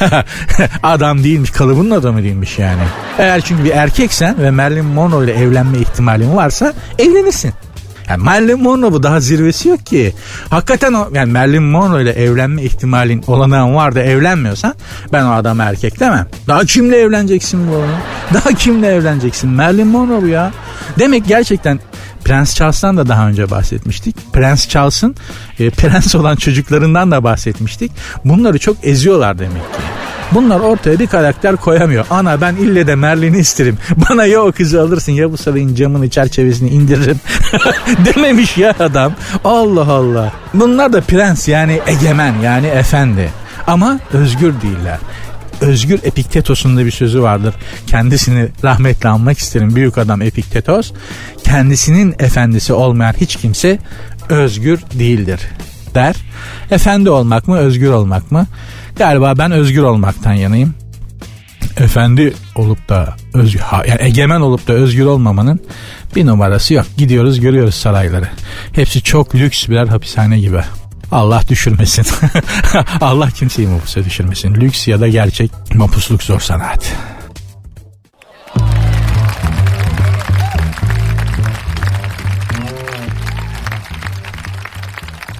adam 0.82 1.24
değilmiş 1.24 1.50
kalıbının 1.50 1.90
adamı 1.90 2.22
değilmiş 2.22 2.58
yani. 2.58 2.82
Eğer 3.18 3.40
çünkü 3.40 3.64
bir 3.64 3.70
erkeksen 3.70 4.42
ve 4.42 4.50
Marilyn 4.50 4.84
Monroe 4.84 5.24
ile 5.24 5.32
evlenme 5.32 5.78
ihtimalin 5.78 6.36
varsa 6.36 6.72
evlenirsin. 6.98 7.52
Yani 8.10 8.22
Marilyn 8.22 8.62
Monroe 8.62 8.92
bu 8.92 9.02
daha 9.02 9.20
zirvesi 9.20 9.68
yok 9.68 9.86
ki. 9.86 10.14
Hakikaten 10.50 10.92
o 10.92 11.08
yani 11.12 11.32
Marilyn 11.32 11.62
Monroe 11.62 12.02
ile 12.02 12.10
evlenme 12.10 12.62
ihtimalin 12.62 13.24
olanağın 13.26 13.74
var 13.74 13.94
da 13.94 14.02
evlenmiyorsan 14.02 14.74
ben 15.12 15.24
o 15.24 15.32
adam 15.32 15.60
erkek 15.60 16.00
demem. 16.00 16.26
Daha 16.48 16.64
kimle 16.64 16.96
evleneceksin 16.96 17.68
bu 17.68 17.72
oğlum? 17.72 17.90
Daha 18.34 18.52
kimle 18.52 18.86
evleneceksin? 18.86 19.50
Marilyn 19.50 19.86
Monroe 19.86 20.22
bu 20.22 20.26
ya. 20.26 20.52
Demek 20.98 21.26
gerçekten 21.28 21.80
Prens 22.24 22.54
Charles'tan 22.54 22.96
da 22.96 23.08
daha 23.08 23.28
önce 23.28 23.50
bahsetmiştik. 23.50 24.32
Prens 24.32 24.68
Charles'ın 24.68 25.16
e, 25.58 25.70
prens 25.70 26.14
olan 26.14 26.36
çocuklarından 26.36 27.10
da 27.10 27.24
bahsetmiştik. 27.24 27.92
Bunları 28.24 28.58
çok 28.58 28.76
eziyorlar 28.82 29.38
demek 29.38 29.62
ki. 29.62 29.80
Bunlar 30.32 30.60
ortaya 30.60 30.98
bir 30.98 31.06
karakter 31.06 31.56
koyamıyor. 31.56 32.06
Ana 32.10 32.40
ben 32.40 32.54
ille 32.54 32.86
de 32.86 32.94
Merlin'i 32.94 33.38
isterim. 33.38 33.78
Bana 34.10 34.24
ya 34.24 34.40
o 34.40 34.52
kızı 34.52 34.80
alırsın 34.82 35.12
ya 35.12 35.32
bu 35.32 35.36
sarayın 35.36 35.74
camını 35.74 36.10
çerçevesini 36.10 36.68
indiririm. 36.68 37.20
Dememiş 38.04 38.58
ya 38.58 38.74
adam. 38.78 39.12
Allah 39.44 39.92
Allah. 39.92 40.32
Bunlar 40.54 40.92
da 40.92 41.00
prens 41.00 41.48
yani 41.48 41.80
egemen 41.86 42.34
yani 42.42 42.66
efendi. 42.66 43.30
Ama 43.66 44.00
özgür 44.12 44.54
değiller. 44.62 44.98
Özgür 45.60 46.00
Epiktetos'un 46.04 46.76
da 46.76 46.86
bir 46.86 46.90
sözü 46.90 47.22
vardır. 47.22 47.54
Kendisini 47.86 48.48
rahmetle 48.64 49.08
anmak 49.08 49.38
isterim. 49.38 49.76
Büyük 49.76 49.98
adam 49.98 50.22
Epiktetos. 50.22 50.92
Kendisinin 51.44 52.14
efendisi 52.18 52.72
olmayan 52.72 53.14
hiç 53.20 53.36
kimse 53.36 53.78
özgür 54.28 54.80
değildir 54.98 55.40
der. 55.94 56.16
Efendi 56.70 57.10
olmak 57.10 57.48
mı 57.48 57.56
özgür 57.56 57.90
olmak 57.90 58.32
mı? 58.32 58.46
Galiba 58.96 59.38
ben 59.38 59.52
özgür 59.52 59.82
olmaktan 59.82 60.32
yanayım. 60.32 60.74
Efendi 61.76 62.34
olup 62.56 62.88
da 62.88 63.14
özgür, 63.34 63.60
yani 63.88 64.02
egemen 64.02 64.40
olup 64.40 64.68
da 64.68 64.72
özgür 64.72 65.04
olmamanın 65.04 65.60
bir 66.16 66.26
numarası 66.26 66.74
yok. 66.74 66.86
Gidiyoruz 66.96 67.40
görüyoruz 67.40 67.74
sarayları. 67.74 68.28
Hepsi 68.72 69.02
çok 69.02 69.34
lüks 69.34 69.68
birer 69.68 69.86
hapishane 69.86 70.38
gibi. 70.40 70.60
Allah 71.12 71.42
düşürmesin. 71.48 72.06
Allah 73.00 73.30
kimseyi 73.30 73.68
mapusa 73.68 74.04
düşürmesin. 74.04 74.54
Lüks 74.54 74.88
ya 74.88 75.00
da 75.00 75.08
gerçek 75.08 75.50
mapusluk 75.74 76.22
zor 76.22 76.40
sanat. 76.40 76.92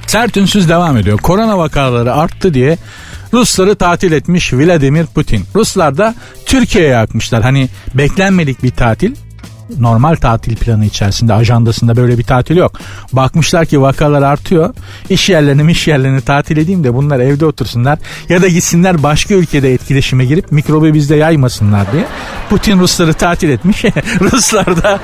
Sert 0.07 0.37
ünsüz 0.37 0.69
devam 0.69 0.97
ediyor. 0.97 1.19
Korona 1.19 1.59
vakaları 1.59 2.15
arttı 2.15 2.55
diye 2.55 2.79
Rusları 3.33 3.77
tatil 3.77 4.13
etmiş 4.13 4.53
Vladimir 4.53 5.07
Putin. 5.07 5.45
Ruslar 5.55 5.99
da 5.99 6.15
Türkiye'ye 6.47 6.97
akmışlar. 6.97 7.43
Hani 7.43 7.69
beklenmedik 7.95 8.63
bir 8.63 8.71
tatil 8.71 9.15
normal 9.79 10.17
tatil 10.17 10.57
planı 10.57 10.85
içerisinde 10.87 11.35
ajandasında 11.35 11.97
böyle 11.97 12.19
bir 12.19 12.23
tatil 12.23 12.57
yok. 12.57 12.73
Bakmışlar 13.13 13.67
ki 13.67 13.81
vakalar 13.81 14.23
artıyor. 14.23 14.75
İş 15.11 15.29
yerlerini 15.29 15.73
iş 15.73 15.89
yerlerini 15.89 16.21
tatil 16.21 16.57
edeyim 16.57 16.85
de 16.85 16.95
bunlar 16.95 17.21
evde 17.21 17.47
otursunlar 17.47 17.99
ya 18.29 18.43
da 18.43 18.49
gitsinler 18.49 19.03
başka 19.03 19.35
ülkede 19.35 19.75
etkileşime 19.75 20.25
girip 20.25 20.53
mikrobu 20.53 20.95
bizde 20.95 21.17
yaymasınlar 21.17 21.93
diye. 21.93 22.05
Putin 22.51 22.79
Rusları 22.81 23.15
tatil 23.15 23.51
etmiş. 23.51 23.85
Ruslar 24.21 24.83
da 24.83 25.01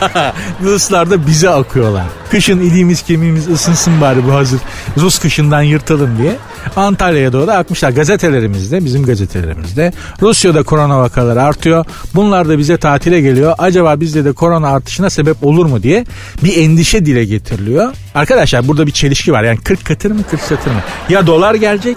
Ruslar 0.62 1.10
da 1.10 1.26
bize 1.26 1.50
akıyorlar. 1.50 2.04
Kışın 2.30 2.58
iliğimiz 2.58 3.02
kemiğimiz 3.02 3.48
ısınsın 3.48 4.00
bari 4.00 4.26
bu 4.26 4.32
hazır 4.32 4.60
Rus 4.96 5.18
kışından 5.18 5.62
yırtalım 5.62 6.18
diye. 6.18 6.36
Antalya'ya 6.76 7.32
doğru 7.32 7.50
akmışlar. 7.50 7.90
Gazetelerimizde 7.90 8.84
bizim 8.84 9.02
gazetelerimizde 9.02 9.92
Rusya'da 10.22 10.62
korona 10.62 10.98
vakaları 10.98 11.42
artıyor. 11.42 11.84
Bunlar 12.14 12.48
da 12.48 12.58
bize 12.58 12.76
tatile 12.76 13.20
geliyor. 13.20 13.54
Acaba 13.58 14.00
bizde 14.00 14.24
de 14.24 14.32
korona 14.32 14.68
artışına 14.68 15.10
sebep 15.10 15.44
olur 15.44 15.66
mu 15.66 15.82
diye 15.82 16.06
bir 16.44 16.56
endişe 16.56 17.06
dile 17.06 17.24
getiriliyor. 17.24 17.92
Arkadaşlar 18.14 18.68
burada 18.68 18.86
bir 18.86 18.92
çelişki 18.92 19.32
var. 19.32 19.42
Yani 19.42 19.58
40 19.58 19.84
katır 19.84 20.10
mı 20.10 20.22
40 20.30 20.40
satır 20.40 20.70
mı? 20.70 20.80
Ya 21.08 21.26
dolar 21.26 21.54
gelecek 21.54 21.96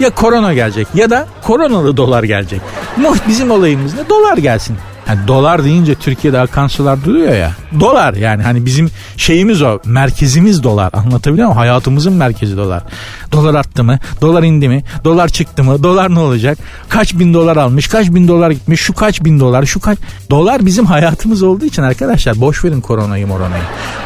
ya 0.00 0.10
korona 0.10 0.54
gelecek 0.54 0.86
ya 0.94 1.10
da 1.10 1.26
koronalı 1.42 1.96
dolar 1.96 2.22
gelecek. 2.24 2.60
Bizim 3.28 3.50
olayımız 3.50 3.94
ne? 3.94 4.08
Dolar 4.08 4.36
gelsin. 4.36 4.76
Yani 5.08 5.28
dolar 5.28 5.64
deyince 5.64 5.94
Türkiye'de 5.94 6.40
akan 6.40 6.66
sular 6.66 7.04
duruyor 7.04 7.32
ya. 7.34 7.52
Dolar 7.80 8.14
yani 8.14 8.42
hani 8.42 8.66
bizim 8.66 8.90
şeyimiz 9.16 9.62
o. 9.62 9.78
Merkezimiz 9.84 10.62
dolar. 10.62 10.90
Anlatabiliyor 10.92 11.48
muyum? 11.48 11.58
Hayatımızın 11.58 12.12
merkezi 12.12 12.56
dolar. 12.56 12.82
Dolar 13.32 13.54
arttı 13.54 13.84
mı? 13.84 13.98
Dolar 14.20 14.42
indi 14.42 14.68
mi? 14.68 14.82
Dolar 15.04 15.28
çıktı 15.28 15.64
mı? 15.64 15.82
Dolar 15.82 16.14
ne 16.14 16.18
olacak? 16.18 16.58
Kaç 16.88 17.14
bin 17.14 17.34
dolar 17.34 17.56
almış? 17.56 17.88
Kaç 17.88 18.08
bin 18.08 18.28
dolar 18.28 18.50
gitmiş? 18.50 18.80
Şu 18.80 18.92
kaç 18.94 19.24
bin 19.24 19.40
dolar? 19.40 19.66
Şu 19.66 19.80
kaç? 19.80 19.98
Dolar 20.30 20.66
bizim 20.66 20.86
hayatımız 20.86 21.42
olduğu 21.42 21.64
için 21.64 21.82
arkadaşlar 21.82 22.40
boş 22.40 22.64
verin 22.64 22.80
koronayı 22.80 23.26
moronayı. 23.26 23.62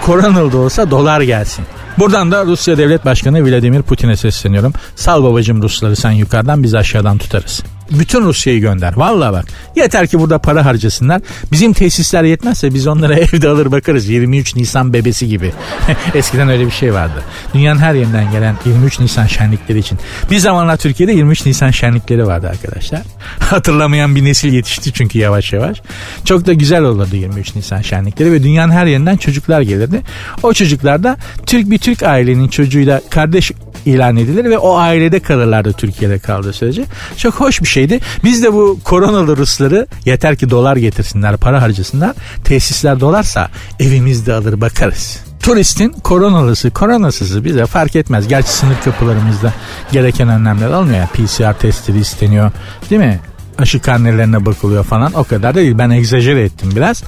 Koronalı 0.06 0.52
da 0.52 0.58
olsa 0.58 0.90
dolar 0.90 1.20
gelsin. 1.20 1.64
Buradan 2.00 2.30
da 2.30 2.44
Rusya 2.44 2.78
Devlet 2.78 3.04
Başkanı 3.04 3.44
Vladimir 3.44 3.82
Putin'e 3.82 4.16
sesleniyorum. 4.16 4.72
Sal 4.96 5.22
babacım 5.24 5.62
Rusları 5.62 5.96
sen 5.96 6.10
yukarıdan 6.10 6.62
biz 6.62 6.74
aşağıdan 6.74 7.18
tutarız. 7.18 7.62
Bütün 7.90 8.24
Rusya'yı 8.24 8.60
gönder. 8.60 8.92
Vallahi 8.96 9.32
bak. 9.32 9.44
Yeter 9.76 10.06
ki 10.06 10.20
burada 10.20 10.38
para 10.38 10.64
harcasınlar. 10.64 11.22
Bizim 11.52 11.72
tesisler 11.72 12.24
yetmezse 12.24 12.74
biz 12.74 12.86
onlara 12.86 13.14
evde 13.18 13.48
alır 13.48 13.72
bakarız 13.72 14.08
23 14.08 14.56
Nisan 14.56 14.92
bebesi 14.92 15.28
gibi. 15.28 15.52
Eskiden 16.14 16.48
öyle 16.48 16.66
bir 16.66 16.70
şey 16.70 16.94
vardı. 16.94 17.22
Dünyanın 17.54 17.80
her 17.80 17.94
yerinden 17.94 18.32
gelen 18.32 18.56
23 18.66 19.00
Nisan 19.00 19.26
şenlikleri 19.26 19.78
için. 19.78 19.98
Bir 20.30 20.38
zamanlar 20.38 20.76
Türkiye'de 20.76 21.12
23 21.12 21.46
Nisan 21.46 21.70
şenlikleri 21.70 22.26
vardı 22.26 22.48
arkadaşlar. 22.48 23.02
Hatırlamayan 23.38 24.16
bir 24.16 24.24
nesil 24.24 24.52
yetişti 24.52 24.92
çünkü 24.92 25.18
yavaş 25.18 25.52
yavaş. 25.52 25.82
Çok 26.24 26.46
da 26.46 26.52
güzel 26.52 26.82
olurdu 26.82 27.16
23 27.16 27.54
Nisan 27.54 27.82
şenlikleri 27.82 28.32
ve 28.32 28.42
dünyanın 28.42 28.72
her 28.72 28.86
yerinden 28.86 29.16
çocuklar 29.16 29.60
gelirdi. 29.60 30.02
O 30.42 30.52
çocuklar 30.52 31.02
da 31.02 31.16
Türk 31.46 31.70
bir 31.70 31.78
Türk 31.78 31.89
ailenin 32.02 32.48
çocuğuyla 32.48 33.00
kardeş 33.10 33.52
ilan 33.86 34.16
edilir 34.16 34.44
ve 34.44 34.58
o 34.58 34.76
ailede 34.76 35.20
kalırlardı 35.20 35.72
Türkiye'de 35.72 36.18
kaldığı 36.18 36.52
sürece. 36.52 36.84
Çok 37.16 37.34
hoş 37.34 37.62
bir 37.62 37.66
şeydi. 37.66 38.00
Biz 38.24 38.42
de 38.42 38.52
bu 38.52 38.78
koronalı 38.84 39.36
Rusları 39.36 39.86
yeter 40.04 40.36
ki 40.36 40.50
dolar 40.50 40.76
getirsinler, 40.76 41.36
para 41.36 41.62
harcasınlar. 41.62 42.16
Tesisler 42.44 43.00
dolarsa 43.00 43.48
evimizde 43.80 44.32
alır 44.32 44.60
bakarız. 44.60 45.18
Turistin 45.42 45.90
koronalısı, 45.90 46.70
koronasızı 46.70 47.44
bize 47.44 47.66
fark 47.66 47.96
etmez. 47.96 48.28
Gerçi 48.28 48.48
sınır 48.48 48.76
kapılarımızda 48.84 49.52
gereken 49.92 50.28
önlemler 50.28 50.70
alınıyor. 50.70 51.06
PCR 51.06 51.58
testleri 51.58 51.98
isteniyor 51.98 52.52
değil 52.90 53.00
mi? 53.00 53.20
aşı 53.60 53.80
karnelerine 53.80 54.46
bakılıyor 54.46 54.84
falan 54.84 55.12
o 55.12 55.24
kadar 55.24 55.54
da 55.54 55.58
değil. 55.58 55.78
Ben 55.78 55.90
egzajere 55.90 56.42
ettim 56.42 56.72
biraz. 56.76 57.02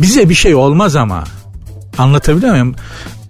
Bize 0.00 0.28
bir 0.28 0.34
şey 0.34 0.54
olmaz 0.54 0.96
ama. 0.96 1.24
Anlatabiliyor 1.98 2.52
muyum? 2.52 2.74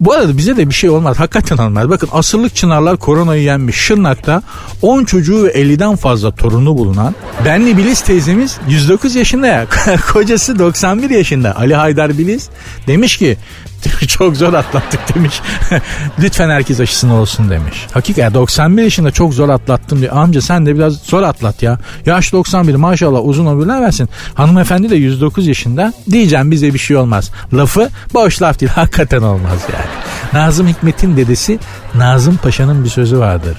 Bu 0.01 0.13
arada 0.13 0.37
bize 0.37 0.57
de 0.57 0.69
bir 0.69 0.75
şey 0.75 0.91
olmaz. 0.91 1.19
Hakikaten 1.19 1.59
olmaz. 1.59 1.91
Bakın 1.91 2.09
asırlık 2.13 2.55
çınarlar 2.55 2.97
koronayı 2.97 3.43
yenmiş. 3.43 3.77
Şırnak'ta 3.77 4.43
10 4.83 5.05
çocuğu 5.05 5.45
ve 5.45 5.53
50'den 5.53 5.97
fazla 5.97 6.31
torunu 6.31 6.79
bulunan 6.79 7.15
Benli 7.45 7.77
Biliz 7.77 8.01
teyzemiz 8.01 8.57
109 8.69 9.15
yaşında 9.15 9.47
ya. 9.47 9.67
Kocası 10.13 10.59
91 10.59 11.11
yaşında. 11.11 11.57
Ali 11.57 11.75
Haydar 11.75 12.19
Biliz 12.19 12.49
demiş 12.87 13.17
ki 13.17 13.37
çok 14.09 14.37
zor 14.37 14.53
atlattık 14.53 15.15
demiş. 15.15 15.41
Lütfen 16.19 16.51
herkes 16.51 16.81
aşısını 16.81 17.15
olsun 17.15 17.51
demiş. 17.51 17.87
Hakikaten 17.93 18.35
91 18.35 18.83
yaşında 18.83 19.11
çok 19.11 19.35
zor 19.35 19.49
atlattım 19.49 20.01
diyor. 20.01 20.17
Amca 20.17 20.41
sen 20.41 20.67
de 20.67 20.75
biraz 20.75 20.97
zor 20.97 21.23
atlat 21.23 21.63
ya. 21.63 21.79
Yaş 22.07 22.33
91 22.33 22.75
maşallah 22.75 23.21
uzun 23.25 23.47
ömürler 23.47 23.83
versin. 23.83 24.09
Hanımefendi 24.35 24.91
de 24.91 24.97
109 24.97 25.47
yaşında. 25.47 25.93
Diyeceğim 26.11 26.51
bize 26.51 26.75
bir 26.75 26.79
şey 26.79 26.97
olmaz. 26.97 27.31
Lafı 27.53 27.89
boş 28.15 28.43
laf 28.43 28.61
değil. 28.61 28.73
Hakikaten 28.73 29.23
olmaz 29.23 29.59
yani. 29.73 29.87
Nazım 30.33 30.69
Hikmet'in 30.69 31.17
dedesi 31.17 31.59
Nazım 31.95 32.37
Paşa'nın 32.37 32.85
bir 32.85 32.89
sözü 32.89 33.19
vardır. 33.19 33.57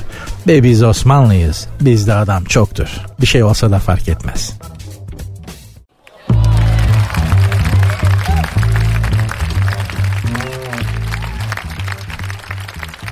Be 0.47 0.63
biz 0.63 0.83
Osmanlıyız. 0.83 1.67
Bizde 1.81 2.13
adam 2.13 2.43
çoktur. 2.43 2.87
Bir 3.21 3.27
şey 3.27 3.43
olsa 3.43 3.71
da 3.71 3.79
fark 3.79 4.09
etmez. 4.09 4.53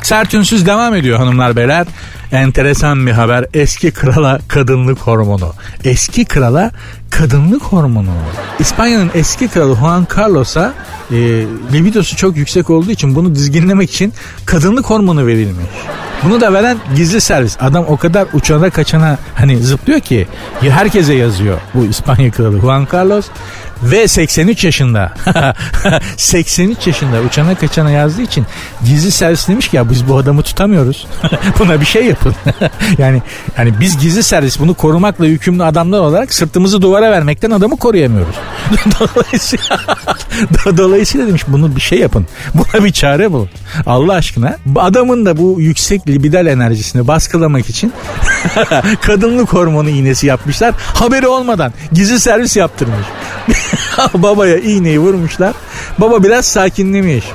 Sert 0.08 0.34
ünsüz 0.34 0.66
devam 0.66 0.96
ediyor 0.96 1.18
hanımlar 1.18 1.56
beyler. 1.56 1.88
Enteresan 2.32 3.08
bir 3.08 3.12
haber. 3.12 3.46
Eski 3.54 3.92
krala 3.92 4.40
kadınlık 4.48 5.00
hormonu. 5.00 5.54
Eski 5.84 6.26
krala 6.26 6.72
kadınlık 7.10 7.64
hormonu. 7.64 8.10
İspanya'nın 8.60 9.12
eski 9.14 9.48
kralı 9.48 9.76
Juan 9.76 10.08
Carlos'a 10.18 10.74
e, 11.12 11.16
libidosu 11.74 12.16
çok 12.16 12.38
yüksek 12.38 12.70
olduğu 12.70 12.92
için 12.92 13.16
bunu 13.16 13.36
dizginlemek 13.36 13.90
için 13.90 14.14
kadınlık 14.46 14.86
hormonu 14.86 15.28
verilmiş. 15.28 15.66
Bunu 16.24 16.42
da 16.42 16.54
veren 16.54 16.78
gizli 16.96 17.22
servis. 17.22 17.58
Adam 17.60 17.86
o 17.88 17.98
kadar 17.98 18.28
uçana 18.34 18.70
kaçana 18.70 19.18
hani 19.36 19.58
zıplıyor 19.58 20.00
ki 20.00 20.28
herkese 20.62 21.14
yazıyor 21.14 21.58
bu 21.74 21.86
İspanya 21.86 22.32
kralı 22.32 22.62
Juan 22.62 22.88
Carlos 22.94 23.26
ve 23.84 24.08
83 24.08 24.64
yaşında 24.64 25.14
83 26.18 26.88
yaşında 26.88 27.22
uçana 27.22 27.56
kaçana 27.56 27.92
yazdığı 27.92 28.22
için 28.22 28.46
gizli 28.86 29.12
servis 29.12 29.48
demiş 29.48 29.68
ki 29.68 29.76
ya 29.76 29.90
biz 29.90 30.08
bu 30.08 30.18
adamı 30.18 30.42
tutamıyoruz. 30.42 31.08
Buna 31.60 31.82
bir 31.82 31.86
şey 31.86 32.06
yapın. 32.06 32.36
yani 32.98 33.22
yani 33.58 33.74
biz 33.80 33.98
gizli 33.98 34.24
servis 34.24 34.60
bunu 34.60 34.74
korumakla 34.74 35.26
yükümlü 35.26 35.64
adamlar 35.64 36.00
olarak 36.00 36.34
sırtımızı 36.34 36.82
duvara 36.82 37.07
vermekten 37.12 37.52
adamı 37.52 37.78
koruyamıyoruz. 37.78 38.36
Dolayısıyla, 39.00 39.80
dolayısıyla 40.78 41.28
demiş 41.28 41.44
bunu 41.48 41.76
bir 41.76 41.82
şey 41.82 42.00
yapın. 42.00 42.28
Buna 42.54 42.86
bir 42.86 42.92
çare 42.92 43.32
bulun. 43.32 43.50
Allah 43.86 44.14
aşkına 44.14 44.58
adamın 44.76 45.26
da 45.26 45.38
bu 45.38 45.56
yüksek 45.62 46.08
libidal 46.08 46.48
enerjisini 46.48 47.08
baskılamak 47.08 47.70
için 47.70 47.94
kadınlık 49.02 49.54
hormonu 49.54 49.90
iğnesi 49.90 50.28
yapmışlar. 50.28 50.76
Haberi 50.94 51.28
olmadan 51.28 51.74
gizli 51.92 52.20
servis 52.20 52.58
yaptırmış. 52.58 53.08
Babaya 54.14 54.58
iğneyi 54.58 55.00
vurmuşlar. 55.00 55.54
Baba 55.98 56.24
biraz 56.24 56.46
sakinlemiş. 56.46 57.26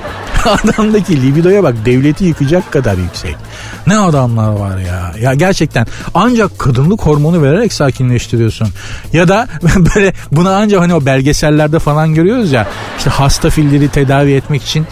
Adamdaki 0.45 1.23
libidoya 1.23 1.63
bak 1.63 1.75
devleti 1.85 2.25
yıkacak 2.25 2.73
kadar 2.73 2.97
yüksek. 2.97 3.37
Ne 3.87 3.99
adamlar 3.99 4.49
var 4.49 4.79
ya. 4.79 5.13
Ya 5.21 5.35
gerçekten 5.35 5.87
ancak 6.15 6.59
kadınlık 6.59 7.01
hormonu 7.01 7.43
vererek 7.43 7.73
sakinleştiriyorsun. 7.73 8.69
Ya 9.13 9.29
da 9.29 9.49
böyle 9.95 10.13
buna 10.33 10.57
ancak 10.57 10.81
hani 10.81 10.95
o 10.95 11.07
belgesellerde 11.07 11.79
falan 11.79 12.15
görüyoruz 12.15 12.53
ya. 12.53 12.69
İşte 12.99 13.11
hasta 13.11 13.51
filleri 13.51 13.89
tedavi 13.89 14.33
etmek 14.33 14.63
için 14.63 14.87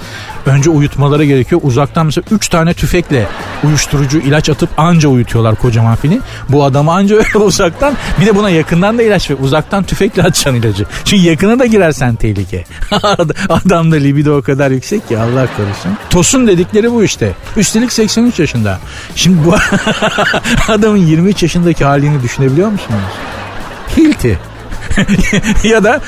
önce 0.46 0.70
uyutmaları 0.70 1.24
gerekiyor. 1.24 1.60
Uzaktan 1.64 2.06
mesela 2.06 2.24
3 2.30 2.48
tane 2.48 2.74
tüfekle 2.74 3.26
uyuşturucu 3.64 4.18
ilaç 4.18 4.48
atıp 4.48 4.70
anca 4.76 5.08
uyutuyorlar 5.08 5.54
kocaman 5.54 5.96
fili. 5.96 6.20
Bu 6.48 6.64
adamı 6.64 6.92
anca 6.92 7.16
öyle 7.34 7.38
uzaktan 7.38 7.94
bir 8.20 8.26
de 8.26 8.36
buna 8.36 8.50
yakından 8.50 8.98
da 8.98 9.02
ilaç 9.02 9.30
ver. 9.30 9.36
Uzaktan 9.40 9.84
tüfekle 9.84 10.22
atacaksın 10.22 10.54
ilacı. 10.54 10.86
Çünkü 11.04 11.22
yakına 11.22 11.58
da 11.58 11.66
girersen 11.66 12.14
tehlike. 12.14 12.64
Adamda 13.48 13.96
libido 13.96 14.36
o 14.36 14.42
kadar 14.42 14.70
yüksek 14.70 15.08
ki 15.08 15.18
Allah 15.18 15.46
korusun. 15.56 15.98
Tosun 16.10 16.46
dedikleri 16.46 16.92
bu 16.92 17.04
işte. 17.04 17.32
Üstelik 17.56 17.92
83 17.92 18.38
yaşında. 18.38 18.78
Şimdi 19.14 19.38
bu 19.44 19.54
adamın 20.72 20.96
23 20.96 21.42
yaşındaki 21.42 21.84
halini 21.84 22.22
düşünebiliyor 22.22 22.68
musunuz? 22.68 23.00
Hilti. 23.96 24.49
ya 25.64 25.84
da 25.84 26.00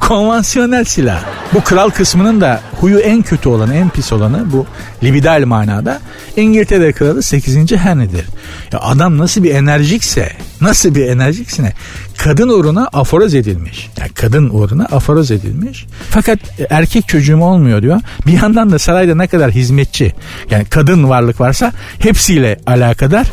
konvansiyonel 0.00 0.84
silah. 0.84 1.24
Bu 1.54 1.60
kral 1.60 1.90
kısmının 1.90 2.40
da 2.40 2.60
huyu 2.80 2.98
en 2.98 3.22
kötü 3.22 3.48
olanı, 3.48 3.74
en 3.74 3.90
pis 3.90 4.12
olanı 4.12 4.52
bu 4.52 4.66
libidal 5.02 5.44
manada 5.46 6.00
İngiltere 6.36 6.92
kralı 6.92 7.22
8. 7.22 7.72
Henry'dir. 7.72 8.26
Ya 8.72 8.80
adam 8.80 9.18
nasıl 9.18 9.42
bir 9.42 9.54
enerjikse, 9.54 10.32
nasıl 10.60 10.94
bir 10.94 11.06
enerjiksine 11.06 11.72
kadın 12.18 12.48
uğruna 12.48 12.88
aforoz 12.92 13.34
edilmiş. 13.34 13.90
Yani 14.00 14.10
kadın 14.12 14.50
uğruna 14.50 14.84
aforoz 14.84 15.30
edilmiş. 15.30 15.86
Fakat 16.10 16.38
erkek 16.70 17.08
çocuğum 17.08 17.40
olmuyor 17.40 17.82
diyor. 17.82 18.00
Bir 18.26 18.32
yandan 18.32 18.72
da 18.72 18.78
sarayda 18.78 19.14
ne 19.14 19.26
kadar 19.26 19.50
hizmetçi 19.50 20.12
yani 20.50 20.64
kadın 20.64 21.08
varlık 21.08 21.40
varsa 21.40 21.72
hepsiyle 21.98 22.58
alakadar. 22.66 23.26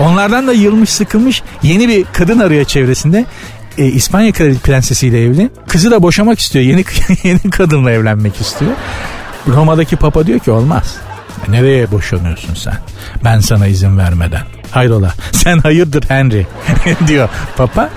Onlardan 0.00 0.46
da 0.46 0.52
yılmış 0.52 0.90
sıkılmış 0.90 1.42
yeni 1.62 1.88
bir 1.88 2.04
kadın 2.12 2.38
arıyor 2.38 2.64
çevresinde 2.64 3.26
e, 3.78 3.84
İspanya 3.84 4.32
prensesiyle 4.32 5.24
evli. 5.24 5.50
Kızı 5.68 5.90
da 5.90 6.02
boşamak 6.02 6.38
istiyor. 6.38 6.64
Yeni 6.64 6.84
yeni 7.22 7.50
kadınla 7.50 7.90
evlenmek 7.90 8.40
istiyor. 8.40 8.72
Roma'daki 9.48 9.96
papa 9.96 10.26
diyor 10.26 10.38
ki 10.38 10.50
olmaz. 10.50 10.96
Nereye 11.48 11.90
boşanıyorsun 11.90 12.54
sen? 12.54 12.76
Ben 13.24 13.40
sana 13.40 13.66
izin 13.66 13.98
vermeden. 13.98 14.42
Hayrola 14.70 15.14
sen 15.32 15.58
hayırdır 15.58 16.04
Henry 16.08 16.46
diyor 17.06 17.28
papa. 17.56 17.90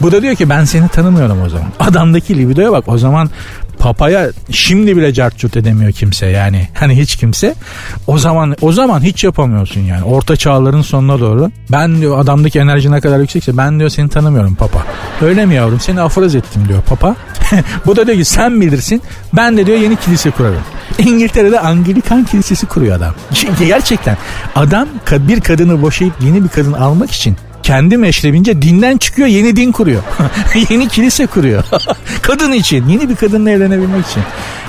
Bu 0.00 0.12
da 0.12 0.22
diyor 0.22 0.34
ki 0.34 0.50
ben 0.50 0.64
seni 0.64 0.88
tanımıyorum 0.88 1.42
o 1.42 1.48
zaman. 1.48 1.68
Adamdaki 1.80 2.38
libidoya 2.38 2.72
bak 2.72 2.84
o 2.88 2.98
zaman 2.98 3.30
papaya 3.82 4.30
şimdi 4.50 4.96
bile 4.96 5.12
cartçut 5.12 5.56
edemiyor 5.56 5.92
kimse 5.92 6.26
yani. 6.26 6.68
Hani 6.74 6.98
hiç 6.98 7.16
kimse. 7.16 7.54
O 8.06 8.18
zaman 8.18 8.56
o 8.60 8.72
zaman 8.72 9.00
hiç 9.00 9.24
yapamıyorsun 9.24 9.80
yani. 9.80 10.04
Orta 10.04 10.36
çağların 10.36 10.82
sonuna 10.82 11.20
doğru. 11.20 11.50
Ben 11.72 12.00
diyor 12.00 12.18
adamdaki 12.18 12.58
enerji 12.58 12.90
ne 12.90 13.00
kadar 13.00 13.18
yüksekse 13.18 13.56
ben 13.56 13.78
diyor 13.78 13.90
seni 13.90 14.08
tanımıyorum 14.08 14.54
papa. 14.54 14.82
Öyle 15.22 15.46
mi 15.46 15.54
yavrum 15.54 15.80
seni 15.80 16.00
aforoz 16.00 16.34
ettim 16.34 16.62
diyor 16.68 16.82
papa. 16.82 17.16
Bu 17.86 17.96
da 17.96 18.06
diyor 18.06 18.18
ki 18.18 18.24
sen 18.24 18.60
bilirsin 18.60 19.02
ben 19.32 19.56
de 19.56 19.66
diyor 19.66 19.78
yeni 19.78 19.96
kilise 19.96 20.30
kurarım. 20.30 20.62
İngiltere'de 20.98 21.60
Anglikan 21.60 22.24
kilisesi 22.24 22.66
kuruyor 22.66 22.96
adam. 22.96 23.14
Gerçekten 23.68 24.16
adam 24.54 24.88
bir 25.10 25.40
kadını 25.40 25.82
boşayıp 25.82 26.14
yeni 26.20 26.44
bir 26.44 26.48
kadın 26.48 26.72
almak 26.72 27.10
için 27.10 27.36
kendi 27.62 27.96
meşrebince 27.96 28.62
dinden 28.62 28.98
çıkıyor 28.98 29.28
yeni 29.28 29.56
din 29.56 29.72
kuruyor. 29.72 30.02
yeni 30.70 30.88
kilise 30.88 31.26
kuruyor. 31.26 31.64
Kadın 32.22 32.52
için 32.52 32.88
yeni 32.88 33.08
bir 33.08 33.16
kadınla 33.16 33.50
evlenebilmek 33.50 34.06
için. 34.06 34.22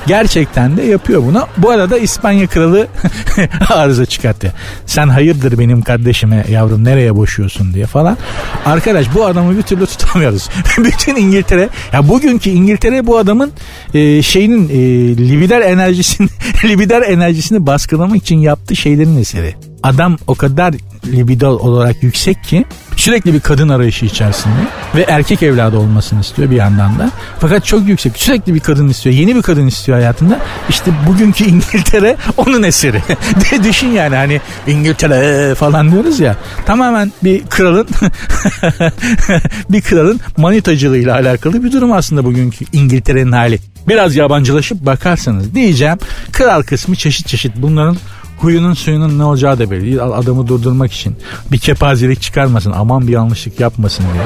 Gerçekten 0.08 0.78
de 0.78 0.82
yapıyor 0.82 1.24
bunu. 1.24 1.48
Bu 1.58 1.70
arada 1.70 1.98
İspanya 1.98 2.48
kralı 2.48 2.88
arıza 3.70 4.06
çıkarttı. 4.06 4.54
Sen 4.86 5.08
hayırdır 5.08 5.60
benim 5.60 5.82
kardeşime 5.82 6.46
yavrum 6.50 6.84
nereye 6.84 7.16
boşuyorsun 7.16 7.74
diye 7.74 7.86
falan. 7.86 8.18
Arkadaş 8.66 9.14
bu 9.16 9.26
adamı 9.26 9.58
bir 9.58 9.62
türlü 9.62 9.86
tutamıyoruz. 9.86 10.50
Bütün 10.78 11.16
İngiltere 11.16 11.70
ya 11.94 12.10
bugünkü 12.10 12.50
İngiltere 12.50 13.08
bu 13.08 13.18
adamın 13.18 13.52
e, 13.94 14.22
şeyinin 14.22 14.70
e, 14.70 14.74
libider 15.18 15.62
enerjisini 15.62 16.28
libider 16.64 17.02
enerjisini 17.02 17.66
baskılamak 17.66 18.18
için 18.18 18.40
yaptığı 18.40 18.76
şeylerin 18.76 19.18
eseri. 19.18 19.56
Adam 19.84 20.18
o 20.28 20.36
kadar 20.36 20.74
libido 21.06 21.50
olarak 21.50 22.04
yüksek 22.04 22.44
ki 22.44 22.66
sürekli 22.96 23.34
bir 23.34 23.40
kadın 23.40 23.70
arayışı 23.70 24.06
içerisinde 24.06 24.68
ve 24.96 25.06
erkek 25.08 25.44
evladı 25.44 25.78
olmasını 25.78 26.22
istiyor 26.22 26.52
bir 26.52 26.56
yandan 26.56 27.00
da. 27.00 27.12
Fakat 27.40 27.66
çok 27.66 27.88
yüksek. 27.88 28.18
Sürekli 28.18 28.54
bir 28.54 28.60
kadın 28.60 28.88
istiyor. 28.88 29.16
Yeni 29.16 29.36
bir 29.36 29.42
kadın 29.42 29.68
istiyor 29.68 29.98
hayatında. 29.98 30.40
İşte 30.70 30.92
bugünkü 31.08 31.44
İngiltere 31.54 32.18
onun 32.38 32.64
eseri. 32.64 33.02
düşün 33.64 33.88
yani 33.88 34.16
hani 34.16 34.42
İngiltere 34.68 35.56
falan 35.56 35.92
diyoruz 35.92 36.20
ya. 36.20 36.36
Tamamen 36.66 37.12
bir 37.24 37.48
kralın 37.48 37.88
bir 39.70 39.82
kralın 39.82 40.20
manitacılığıyla 40.38 41.16
alakalı 41.16 41.64
bir 41.64 41.72
durum 41.72 41.92
aslında 41.92 42.26
bugünkü 42.26 42.66
İngiltere'nin 42.74 43.32
hali. 43.32 43.60
Biraz 43.88 44.16
yabancılaşıp 44.16 44.86
bakarsanız 44.86 45.56
diyeceğim 45.56 45.98
kral 46.32 46.62
kısmı 46.62 46.96
çeşit 46.96 47.28
çeşit 47.28 47.54
bunların 47.56 47.98
huyunun 48.44 48.74
suyunun 48.74 49.20
ne 49.20 49.24
olacağı 49.24 49.60
da 49.60 49.72
belli 49.72 49.82
değil. 49.82 50.04
Adamı 50.04 50.48
durdurmak 50.48 50.94
için 50.94 51.16
bir 51.52 51.58
kepazelik 51.58 52.22
çıkarmasın 52.22 52.72
aman 52.72 53.08
bir 53.08 53.12
yanlışlık 53.12 53.60
yapmasın 53.60 54.06
diye. 54.14 54.24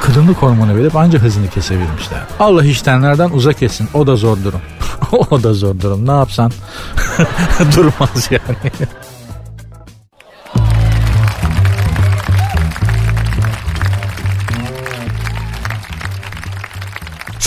Kadınlık 0.00 0.36
hormonu 0.36 0.76
verip 0.76 0.96
ancak 0.96 1.22
hızını 1.22 1.48
kesebilmişler. 1.48 2.20
Allah 2.40 2.64
iştenlerden 2.64 3.30
uzak 3.30 3.62
etsin. 3.62 3.88
O 3.94 4.06
da 4.06 4.16
zor 4.16 4.36
durum. 4.44 4.60
o 5.30 5.42
da 5.42 5.54
zor 5.54 5.80
durum. 5.80 6.06
Ne 6.06 6.12
yapsan 6.12 6.52
durmaz 7.76 8.28
yani. 8.30 8.72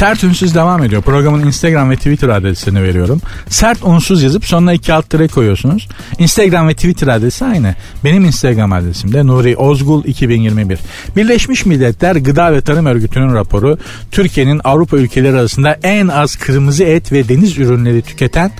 Sert 0.03 0.23
Ünsüz 0.23 0.55
devam 0.55 0.83
ediyor. 0.83 1.01
Programın 1.01 1.47
Instagram 1.47 1.89
ve 1.89 1.95
Twitter 1.95 2.29
adresini 2.29 2.83
veriyorum. 2.83 3.21
Sert 3.47 3.83
Unsuz 3.83 4.23
yazıp 4.23 4.45
sonuna 4.45 4.73
iki 4.73 4.93
alt 4.93 5.09
tere 5.09 5.27
koyuyorsunuz. 5.27 5.87
Instagram 6.19 6.67
ve 6.67 6.73
Twitter 6.73 7.07
adresi 7.07 7.45
aynı. 7.45 7.75
Benim 8.03 8.25
Instagram 8.25 8.73
adresim 8.73 9.13
de 9.13 9.27
Nuri 9.27 9.57
Ozgul 9.57 10.05
2021. 10.05 10.79
Birleşmiş 11.15 11.65
Milletler 11.65 12.15
Gıda 12.15 12.53
ve 12.53 12.61
Tarım 12.61 12.85
Örgütü'nün 12.85 13.33
raporu 13.33 13.77
Türkiye'nin 14.11 14.61
Avrupa 14.63 14.97
ülkeleri 14.97 15.35
arasında 15.35 15.79
en 15.83 16.07
az 16.07 16.35
kırmızı 16.35 16.83
et 16.83 17.11
ve 17.11 17.29
deniz 17.29 17.57
ürünleri 17.57 18.01
tüketen 18.01 18.51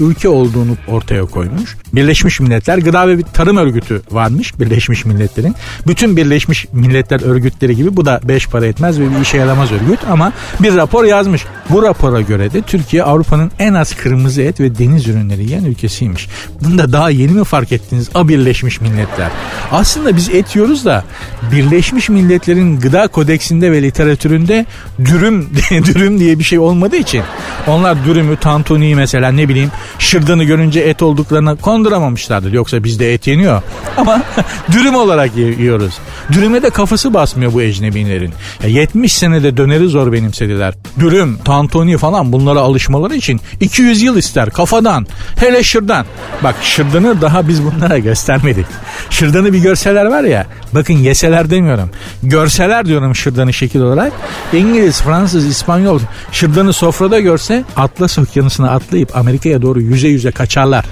ülke 0.00 0.28
olduğunu 0.28 0.76
ortaya 0.88 1.24
koymuş. 1.24 1.76
Birleşmiş 1.92 2.40
Milletler 2.40 2.78
Gıda 2.78 3.08
ve 3.08 3.22
Tarım 3.22 3.56
Örgütü 3.56 4.02
varmış 4.10 4.60
Birleşmiş 4.60 5.04
Milletler'in. 5.04 5.54
Bütün 5.86 6.16
Birleşmiş 6.16 6.66
Milletler 6.72 7.20
örgütleri 7.20 7.76
gibi 7.76 7.96
bu 7.96 8.04
da 8.04 8.20
beş 8.24 8.48
para 8.48 8.66
etmez 8.66 9.00
ve 9.00 9.04
bir 9.10 9.20
işe 9.20 9.36
yaramaz 9.36 9.72
örgüt 9.72 10.00
ama 10.10 10.32
bir 10.60 10.74
rapor 10.74 11.04
yazmış. 11.04 11.44
Bu 11.70 11.82
rapora 11.82 12.20
göre 12.20 12.52
de 12.52 12.62
Türkiye 12.62 13.02
Avrupa'nın 13.02 13.52
en 13.58 13.74
az 13.74 13.96
kırmızı 13.96 14.42
et 14.42 14.60
ve 14.60 14.78
deniz 14.78 15.08
ürünleri 15.08 15.42
yiyen 15.42 15.64
ülkesiymiş. 15.64 16.28
Bunu 16.60 16.78
da 16.78 16.92
daha 16.92 17.10
yeni 17.10 17.32
mi 17.32 17.44
fark 17.44 17.72
ettiniz? 17.72 18.08
A 18.14 18.28
Birleşmiş 18.28 18.80
Milletler. 18.80 19.30
Aslında 19.72 20.16
biz 20.16 20.28
et 20.28 20.56
yiyoruz 20.56 20.84
da 20.84 21.04
Birleşmiş 21.52 22.08
Milletler'in 22.08 22.80
gıda 22.80 23.08
kodeksinde 23.08 23.72
ve 23.72 23.82
literatüründe 23.82 24.66
dürüm 25.04 25.50
dürüm 25.70 26.18
diye 26.18 26.38
bir 26.38 26.44
şey 26.44 26.58
olmadığı 26.58 26.96
için 26.96 27.22
onlar 27.66 28.04
dürümü, 28.04 28.36
tantuniyi 28.36 28.96
mesela 28.96 29.32
ne 29.32 29.48
bileyim 29.48 29.70
şırdanı 29.98 30.44
görünce 30.44 30.80
et 30.80 31.02
olduklarına 31.02 31.54
konduramamışlardır. 31.56 32.52
Yoksa 32.52 32.84
bizde 32.84 33.14
et 33.14 33.26
yeniyor. 33.26 33.62
Ama 33.96 34.22
dürüm 34.72 34.94
olarak 34.94 35.36
yiyoruz. 35.36 35.94
Dürüme 36.32 36.62
de 36.62 36.70
kafası 36.70 37.14
basmıyor 37.14 37.52
bu 37.52 37.62
ecnebilerin. 37.62 38.32
Ya 38.62 38.68
70 38.68 39.12
senede 39.12 39.56
döneri 39.56 39.88
zor 39.88 40.12
benimsediler. 40.12 40.74
Dürüm, 40.98 41.38
tantuni 41.38 41.98
falan 41.98 42.32
bunlara 42.32 42.60
alışmaları 42.60 43.14
için 43.14 43.40
200 43.60 44.02
yıl 44.02 44.16
ister 44.16 44.50
kafadan. 44.50 45.06
Hele 45.36 45.62
şırdan. 45.62 46.06
Bak 46.44 46.54
şırdanı 46.62 47.20
daha 47.20 47.48
biz 47.48 47.64
bunlara 47.64 47.98
göstermedik. 47.98 48.66
Şırdanı 49.10 49.52
bir 49.52 49.58
görseler 49.58 50.06
var 50.06 50.24
ya. 50.24 50.46
Bakın 50.74 50.94
yeseler 50.94 51.50
demiyorum. 51.50 51.90
Görseler 52.22 52.86
diyorum 52.86 53.14
şırdanı 53.14 53.52
şekil 53.52 53.80
olarak. 53.80 54.12
İngiliz, 54.52 55.02
Fransız, 55.02 55.46
İspanyol 55.46 56.00
şırdanı 56.32 56.72
sofrada 56.72 57.20
görse 57.20 57.64
Atlas 57.76 58.18
Okyanusu'na 58.18 58.70
atlayıp 58.70 59.16
Amerika'ya 59.16 59.61
doğru 59.62 59.80
yüze 59.80 60.08
yüze 60.08 60.30
kaçarlar. 60.30 60.84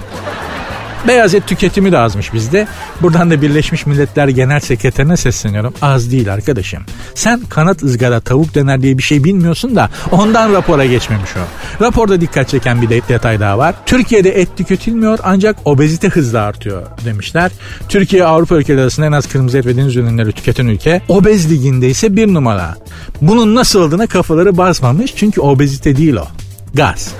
Beyaz 1.07 1.33
et 1.33 1.47
tüketimi 1.47 1.91
de 1.91 1.97
azmış 1.97 2.33
bizde. 2.33 2.67
Buradan 3.01 3.31
da 3.31 3.41
Birleşmiş 3.41 3.85
Milletler 3.85 4.27
Genel 4.27 4.59
Sekreterine 4.59 5.17
sesleniyorum. 5.17 5.73
Az 5.81 6.11
değil 6.11 6.33
arkadaşım. 6.33 6.83
Sen 7.15 7.41
kanat 7.49 7.83
ızgara 7.83 8.19
tavuk 8.19 8.55
döner 8.55 8.81
diye 8.81 8.97
bir 8.97 9.03
şey 9.03 9.23
bilmiyorsun 9.23 9.75
da 9.75 9.89
ondan 10.11 10.53
rapora 10.53 10.85
geçmemiş 10.85 11.29
o. 11.37 11.39
Raporda 11.83 12.21
dikkat 12.21 12.49
çeken 12.49 12.81
bir 12.81 12.89
de 12.89 13.01
detay 13.09 13.39
daha 13.39 13.57
var. 13.57 13.75
Türkiye'de 13.85 14.29
et 14.29 14.57
tüketilmiyor 14.57 15.19
ancak 15.23 15.55
obezite 15.65 16.09
hızla 16.09 16.41
artıyor 16.41 16.87
demişler. 17.05 17.51
Türkiye 17.89 18.23
Avrupa 18.23 18.55
ülkeleri 18.55 18.81
arasında 18.81 19.05
en 19.05 19.11
az 19.11 19.27
kırmızı 19.27 19.57
et 19.57 19.65
ve 19.65 19.77
deniz 19.77 19.95
ürünleri 19.95 20.31
tüketen 20.31 20.65
ülke. 20.65 21.01
Obez 21.07 21.51
liginde 21.51 21.89
ise 21.89 22.15
bir 22.15 22.33
numara. 22.33 22.75
Bunun 23.21 23.55
nasıl 23.55 23.81
olduğuna 23.81 24.07
kafaları 24.07 24.57
basmamış 24.57 25.13
çünkü 25.15 25.41
obezite 25.41 25.97
değil 25.97 26.15
o 26.15 26.27
gaz. 26.73 27.13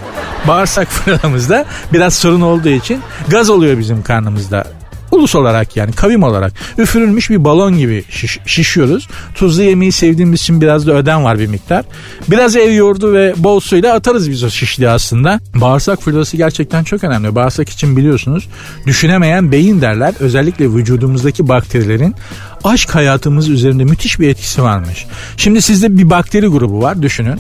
Bağırsak 0.48 0.88
fırınımızda 0.92 1.66
biraz 1.94 2.14
sorun 2.14 2.42
olduğu 2.42 2.70
için 2.70 3.00
gaz 3.28 3.50
oluyor 3.50 3.78
bizim 3.78 4.04
karnımızda. 4.04 4.64
Ulus 5.12 5.36
olarak 5.36 5.78
yani 5.78 5.92
kavim 5.92 6.24
olarak 6.24 6.54
üfürülmüş 6.78 7.30
bir 7.30 7.44
balon 7.44 7.78
gibi 7.78 8.04
şiş, 8.10 8.40
şişiyoruz. 8.46 9.08
Tuzlu 9.36 9.64
yemeği 9.64 9.92
sevdiğimiz 9.92 10.42
için 10.42 10.62
biraz 10.62 10.88
da 10.88 10.94
ödem 10.94 11.24
var 11.24 11.40
bir 11.40 11.48
miktar. 11.48 11.86
Biraz 12.28 12.56
ev 12.56 12.74
yoğurdu 12.74 13.14
ve 13.14 13.34
bol 13.38 13.60
suyla 13.60 13.94
atarız 13.94 14.30
biz 14.30 14.44
o 14.44 14.50
şişliği 14.50 14.90
aslında. 14.90 15.40
Bağırsak 15.56 16.02
fırlası 16.02 16.38
gerçekten 16.38 16.84
çok 16.84 17.04
önemli. 17.04 17.36
Bağırsak 17.36 17.70
için 17.70 17.98
biliyorsunuz 17.98 18.48
düşünemeyen 18.86 19.52
beyin 19.52 19.82
derler. 19.82 20.14
Özellikle 20.20 20.66
vücudumuzdaki 20.66 21.48
bakterilerin 21.48 22.16
aşk 22.64 22.96
hayatımız 22.96 23.50
üzerinde 23.50 23.84
müthiş 23.84 24.20
bir 24.20 24.28
etkisi 24.30 24.64
varmış. 24.64 25.06
Şimdi 25.38 25.62
sizde 25.62 25.98
bir 25.98 26.10
bakteri 26.10 26.48
grubu 26.48 26.82
var 26.82 27.02
düşünün 27.02 27.40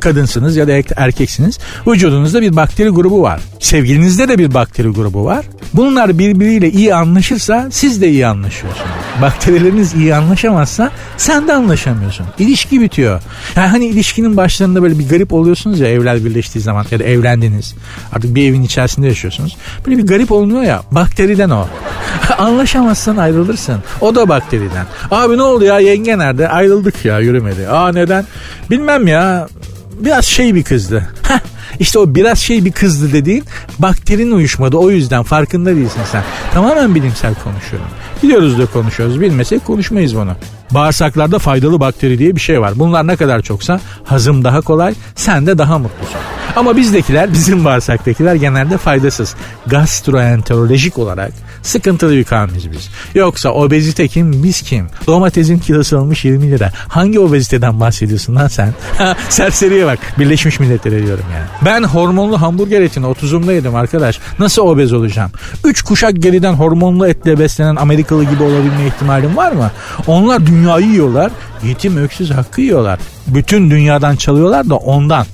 kadınsınız 0.00 0.56
ya 0.56 0.68
da 0.68 0.72
erkeksiniz. 0.96 1.58
Vücudunuzda 1.86 2.42
bir 2.42 2.56
bakteri 2.56 2.88
grubu 2.88 3.22
var. 3.22 3.40
Sevgilinizde 3.60 4.28
de 4.28 4.38
bir 4.38 4.54
bakteri 4.54 4.88
grubu 4.88 5.24
var. 5.24 5.44
Bunlar 5.74 6.18
birbiriyle 6.18 6.70
iyi 6.70 6.94
anlaşırsa 6.94 7.68
siz 7.70 8.02
de 8.02 8.08
iyi 8.08 8.26
anlaşıyorsunuz. 8.26 8.90
Bakterileriniz 9.22 9.94
iyi 9.94 10.14
anlaşamazsa 10.14 10.90
sen 11.16 11.48
de 11.48 11.52
anlaşamıyorsun. 11.54 12.26
İlişki 12.38 12.80
bitiyor. 12.80 13.22
Yani 13.56 13.68
hani 13.68 13.86
ilişkinin 13.86 14.36
başlarında 14.36 14.82
böyle 14.82 14.98
bir 14.98 15.08
garip 15.08 15.32
oluyorsunuz 15.32 15.80
ya 15.80 15.88
evler 15.88 16.24
birleştiği 16.24 16.60
zaman 16.60 16.86
ya 16.90 16.98
da 16.98 17.04
evlendiniz. 17.04 17.74
Artık 18.12 18.34
bir 18.34 18.50
evin 18.50 18.62
içerisinde 18.62 19.06
yaşıyorsunuz. 19.06 19.56
Böyle 19.86 19.98
bir 19.98 20.06
garip 20.06 20.32
olunuyor 20.32 20.62
ya 20.62 20.82
bakteriden 20.90 21.50
o. 21.50 21.66
Anlaşamazsan 22.38 23.16
ayrılırsın. 23.16 23.76
O 24.00 24.14
da 24.14 24.28
bakteriden. 24.28 24.86
Abi 25.10 25.38
ne 25.38 25.42
oldu 25.42 25.64
ya 25.64 25.80
yenge 25.80 26.18
nerede? 26.18 26.48
Ayrıldık 26.48 27.04
ya 27.04 27.18
yürümedi. 27.18 27.68
Aa 27.68 27.92
neden? 27.92 28.24
Bilmem 28.70 29.06
ya 29.06 29.48
biraz 30.04 30.24
şey 30.24 30.54
bir 30.54 30.62
kızdı. 30.62 31.08
İşte 31.78 31.98
o 31.98 32.14
biraz 32.14 32.38
şey 32.38 32.64
bir 32.64 32.72
kızdı 32.72 33.12
dediğin 33.12 33.44
bakterin 33.78 34.30
uyuşmadı 34.30 34.76
o 34.76 34.90
yüzden 34.90 35.22
farkında 35.22 35.76
değilsin 35.76 36.00
sen. 36.12 36.22
Tamamen 36.52 36.94
bilimsel 36.94 37.34
konuşuyorum. 37.34 37.88
Biliyoruz 38.22 38.58
da 38.58 38.66
konuşuyoruz 38.66 39.20
bilmesek 39.20 39.64
konuşmayız 39.64 40.16
bunu. 40.16 40.36
Bağırsaklarda 40.70 41.38
faydalı 41.38 41.80
bakteri 41.80 42.18
diye 42.18 42.36
bir 42.36 42.40
şey 42.40 42.60
var. 42.60 42.72
Bunlar 42.76 43.06
ne 43.06 43.16
kadar 43.16 43.40
çoksa 43.42 43.80
hazım 44.04 44.44
daha 44.44 44.60
kolay 44.60 44.94
sen 45.14 45.46
de 45.46 45.58
daha 45.58 45.78
mutlusun. 45.78 46.20
Ama 46.56 46.76
bizdekiler 46.76 47.32
bizim 47.32 47.64
bağırsaktakiler 47.64 48.34
genelde 48.34 48.78
faydasız. 48.78 49.34
Gastroenterolojik 49.66 50.98
olarak 50.98 51.32
sıkıntılı 51.62 52.12
bir 52.12 52.24
kavmiz 52.24 52.72
biz. 52.72 52.88
Yoksa 53.14 53.48
obezite 53.50 54.08
kim 54.08 54.42
biz 54.42 54.62
kim? 54.62 54.86
Domatesin 55.06 55.58
kilosu 55.58 55.98
olmuş 55.98 56.24
20 56.24 56.50
lira. 56.50 56.72
Hangi 56.88 57.20
obeziteden 57.20 57.80
bahsediyorsun 57.80 58.36
lan 58.36 58.48
sen? 58.48 58.74
Serseriye 59.28 59.86
bak. 59.86 59.98
Birleşmiş 60.18 60.60
Milletler'e 60.60 61.06
diyorum 61.06 61.24
yani. 61.34 61.46
Ben 61.64 61.88
hormonlu 61.88 62.40
hamburger 62.42 62.80
etini 62.80 63.06
30'umda 63.06 63.52
yedim 63.54 63.74
arkadaş. 63.74 64.18
Nasıl 64.38 64.62
obez 64.62 64.92
olacağım? 64.92 65.30
3 65.64 65.82
kuşak 65.82 66.22
geriden 66.22 66.52
hormonlu 66.52 67.06
etle 67.06 67.38
beslenen 67.38 67.76
Amerikalı 67.76 68.24
gibi 68.24 68.42
olabilme 68.42 68.86
ihtimalim 68.86 69.36
var 69.36 69.52
mı? 69.52 69.70
Onlar 70.06 70.46
dünyayı 70.60 70.86
yiyorlar. 70.86 71.32
Yetim 71.64 71.96
öksüz 71.96 72.30
hakkı 72.30 72.60
yiyorlar. 72.60 72.98
Bütün 73.26 73.70
dünyadan 73.70 74.16
çalıyorlar 74.16 74.70
da 74.70 74.76
ondan. 74.76 75.26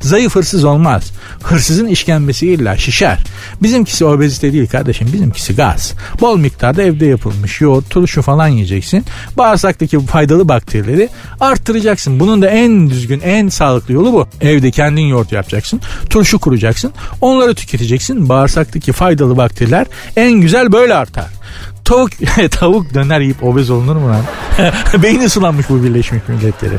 Zayıf 0.00 0.34
hırsız 0.34 0.64
olmaz. 0.64 1.12
Hırsızın 1.42 1.86
işkembesi 1.86 2.46
illa 2.46 2.76
şişer. 2.76 3.18
Bizimkisi 3.62 4.04
obezite 4.04 4.52
değil 4.52 4.66
kardeşim 4.66 5.08
bizimkisi 5.12 5.56
gaz. 5.56 5.92
Bol 6.20 6.36
miktarda 6.38 6.82
evde 6.82 7.06
yapılmış 7.06 7.60
yoğurt, 7.60 7.90
turşu 7.90 8.22
falan 8.22 8.48
yiyeceksin. 8.48 9.04
Bağırsaktaki 9.36 10.06
faydalı 10.06 10.48
bakterileri 10.48 11.08
arttıracaksın. 11.40 12.20
Bunun 12.20 12.42
da 12.42 12.48
en 12.48 12.90
düzgün, 12.90 13.20
en 13.20 13.48
sağlıklı 13.48 13.94
yolu 13.94 14.12
bu. 14.12 14.28
Evde 14.40 14.70
kendin 14.70 15.02
yoğurt 15.02 15.32
yapacaksın. 15.32 15.80
Turşu 16.10 16.38
kuracaksın. 16.38 16.92
Onları 17.20 17.54
tüketeceksin. 17.54 18.28
Bağırsaktaki 18.28 18.92
faydalı 18.92 19.36
bakteriler 19.36 19.86
en 20.16 20.32
güzel 20.32 20.72
böyle 20.72 20.94
artar. 20.94 21.43
Tavuk, 21.84 22.10
tavuk 22.50 22.94
döner 22.94 23.20
yiyip 23.20 23.44
obez 23.44 23.70
olunur 23.70 23.96
mu 23.96 24.08
lan? 24.08 24.22
Beyni 25.02 25.28
sulanmış 25.28 25.70
bu 25.70 25.82
Birleşmiş 25.82 26.22
Milletleri. 26.28 26.74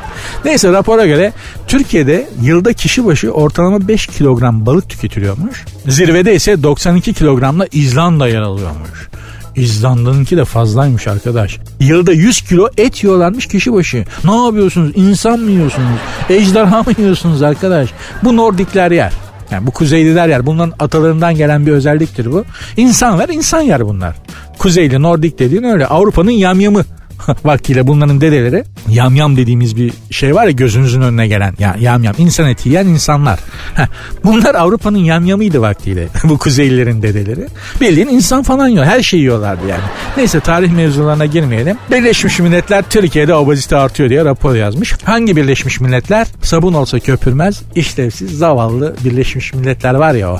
Neyse 0.45 0.71
rapora 0.71 1.05
göre 1.05 1.33
Türkiye'de 1.67 2.29
yılda 2.41 2.73
kişi 2.73 3.05
başı 3.05 3.31
ortalama 3.31 3.87
5 3.87 4.07
kilogram 4.07 4.65
balık 4.65 4.89
tüketiliyormuş. 4.89 5.65
Zirvede 5.87 6.35
ise 6.35 6.63
92 6.63 7.13
kilogramla 7.13 7.67
İzlanda 7.71 8.27
yer 8.27 8.41
alıyormuş. 8.41 9.09
İzlanda'nınki 9.55 10.37
de 10.37 10.45
fazlaymış 10.45 11.07
arkadaş. 11.07 11.57
Yılda 11.79 12.11
100 12.11 12.41
kilo 12.41 12.69
et 12.77 13.03
yiyorlarmış 13.03 13.47
kişi 13.47 13.73
başı. 13.73 14.05
Ne 14.23 14.35
yapıyorsunuz? 14.45 14.91
İnsan 14.95 15.39
mı 15.39 15.51
yiyorsunuz? 15.51 15.99
Ejderha 16.29 16.83
mı 16.83 16.91
yiyorsunuz 16.97 17.41
arkadaş? 17.41 17.89
Bu 18.23 18.37
Nordikler 18.37 18.91
yer. 18.91 19.13
Yani 19.51 19.67
bu 19.67 19.71
kuzeyliler 19.71 20.27
yer. 20.27 20.45
Bunların 20.45 20.73
atalarından 20.79 21.35
gelen 21.35 21.65
bir 21.65 21.71
özelliktir 21.71 22.31
bu. 22.31 22.45
İnsan 22.77 23.19
ver, 23.19 23.29
insan 23.29 23.61
yer 23.61 23.87
bunlar. 23.87 24.15
Kuzeyli, 24.57 25.01
Nordik 25.01 25.39
dediğin 25.39 25.63
öyle. 25.63 25.87
Avrupa'nın 25.87 26.31
yamyamı. 26.31 26.83
vaktiyle 27.45 27.87
bunların 27.87 28.21
dedeleri 28.21 28.63
yamyam 28.89 29.37
dediğimiz 29.37 29.77
bir 29.77 29.93
şey 30.11 30.35
var 30.35 30.45
ya 30.45 30.51
gözünüzün 30.51 31.01
önüne 31.01 31.27
gelen 31.27 31.53
ya 31.59 31.75
yamyam 31.79 32.15
insan 32.17 32.49
eti 32.49 32.69
yiyen 32.69 32.87
insanlar. 32.87 33.39
bunlar 34.23 34.55
Avrupa'nın 34.55 34.97
yamyamıydı 34.97 35.61
vaktiyle 35.61 36.07
bu 36.23 36.37
kuzeylilerin 36.37 37.01
dedeleri. 37.01 37.47
Bildiğin 37.81 38.07
insan 38.07 38.43
falan 38.43 38.67
yiyor 38.67 38.85
her 38.85 39.01
şeyi 39.01 39.21
yiyorlardı 39.21 39.67
yani. 39.67 39.83
Neyse 40.17 40.39
tarih 40.39 40.71
mevzularına 40.71 41.25
girmeyelim. 41.25 41.77
Birleşmiş 41.91 42.39
Milletler 42.39 42.83
Türkiye'de 42.89 43.35
obezite 43.35 43.75
artıyor 43.75 44.09
diye 44.09 44.25
rapor 44.25 44.55
yazmış. 44.55 44.93
Hangi 45.03 45.35
Birleşmiş 45.35 45.79
Milletler? 45.79 46.27
Sabun 46.41 46.73
olsa 46.73 46.99
köpürmez, 46.99 47.61
işlevsiz, 47.75 48.37
zavallı 48.37 48.95
Birleşmiş 49.05 49.53
Milletler 49.53 49.93
var 49.93 50.13
ya 50.13 50.31
o. 50.31 50.39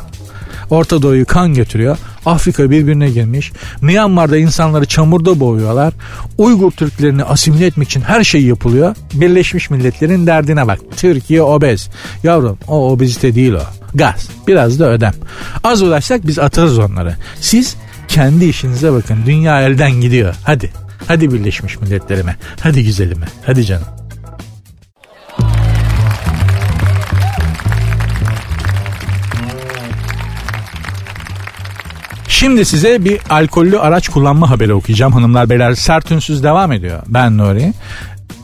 Orta 0.70 1.02
Doğu'yu 1.02 1.26
kan 1.26 1.54
götürüyor. 1.54 1.98
Afrika 2.26 2.72
birbirine 2.72 3.10
girmiş. 3.10 3.52
Myanmar'da 3.82 4.38
insanları 4.38 4.86
çamurda 4.86 5.40
boğuyorlar. 5.40 5.94
Uygur 6.38 6.72
Türklerini 6.72 7.24
asimile 7.24 7.66
etmek 7.66 7.88
için 7.88 8.02
her 8.02 8.24
şey 8.24 8.44
yapılıyor. 8.44 8.96
Birleşmiş 9.14 9.70
Milletler'in 9.70 10.28
derdine 10.28 10.68
bak. 10.68 10.80
Türkiye 10.98 11.42
obez. 11.42 11.90
Yavrum 12.24 12.58
o 12.68 12.92
obezite 12.92 13.36
değil 13.36 13.54
o. 13.54 13.62
Gaz. 13.96 14.30
Biraz 14.48 14.80
da 14.80 14.90
ödem. 14.90 15.14
Az 15.64 15.82
ulaşsak 15.82 16.28
biz 16.28 16.40
atarız 16.40 16.80
onları. 16.80 17.16
Siz 17.42 17.76
kendi 18.08 18.46
işinize 18.46 18.94
bakın. 18.94 19.18
Dünya 19.26 19.62
elden 19.62 19.92
gidiyor. 19.92 20.36
Hadi. 20.44 20.72
Hadi 21.08 21.34
Birleşmiş 21.34 21.82
Milletlerime. 21.82 22.36
Hadi 22.60 22.84
güzelime. 22.84 23.26
Hadi 23.46 23.66
canım. 23.66 23.88
Şimdi 32.36 32.66
size 32.66 33.06
bir 33.06 33.20
alkollü 33.30 33.80
araç 33.80 34.10
kullanma 34.10 34.50
haberi 34.50 34.74
okuyacağım 34.74 35.14
hanımlar 35.14 35.50
beyler. 35.50 35.74
Sert 35.74 36.12
ünsüz 36.12 36.44
devam 36.44 36.72
ediyor. 36.72 37.04
Ben 37.08 37.38
Nuri. 37.38 37.74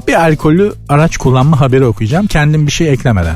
Bir 0.07 0.13
alkollü 0.13 0.73
araç 0.89 1.17
kullanma 1.17 1.59
haberi 1.59 1.85
okuyacağım. 1.85 2.27
Kendim 2.27 2.67
bir 2.67 2.71
şey 2.71 2.89
eklemeden. 2.89 3.35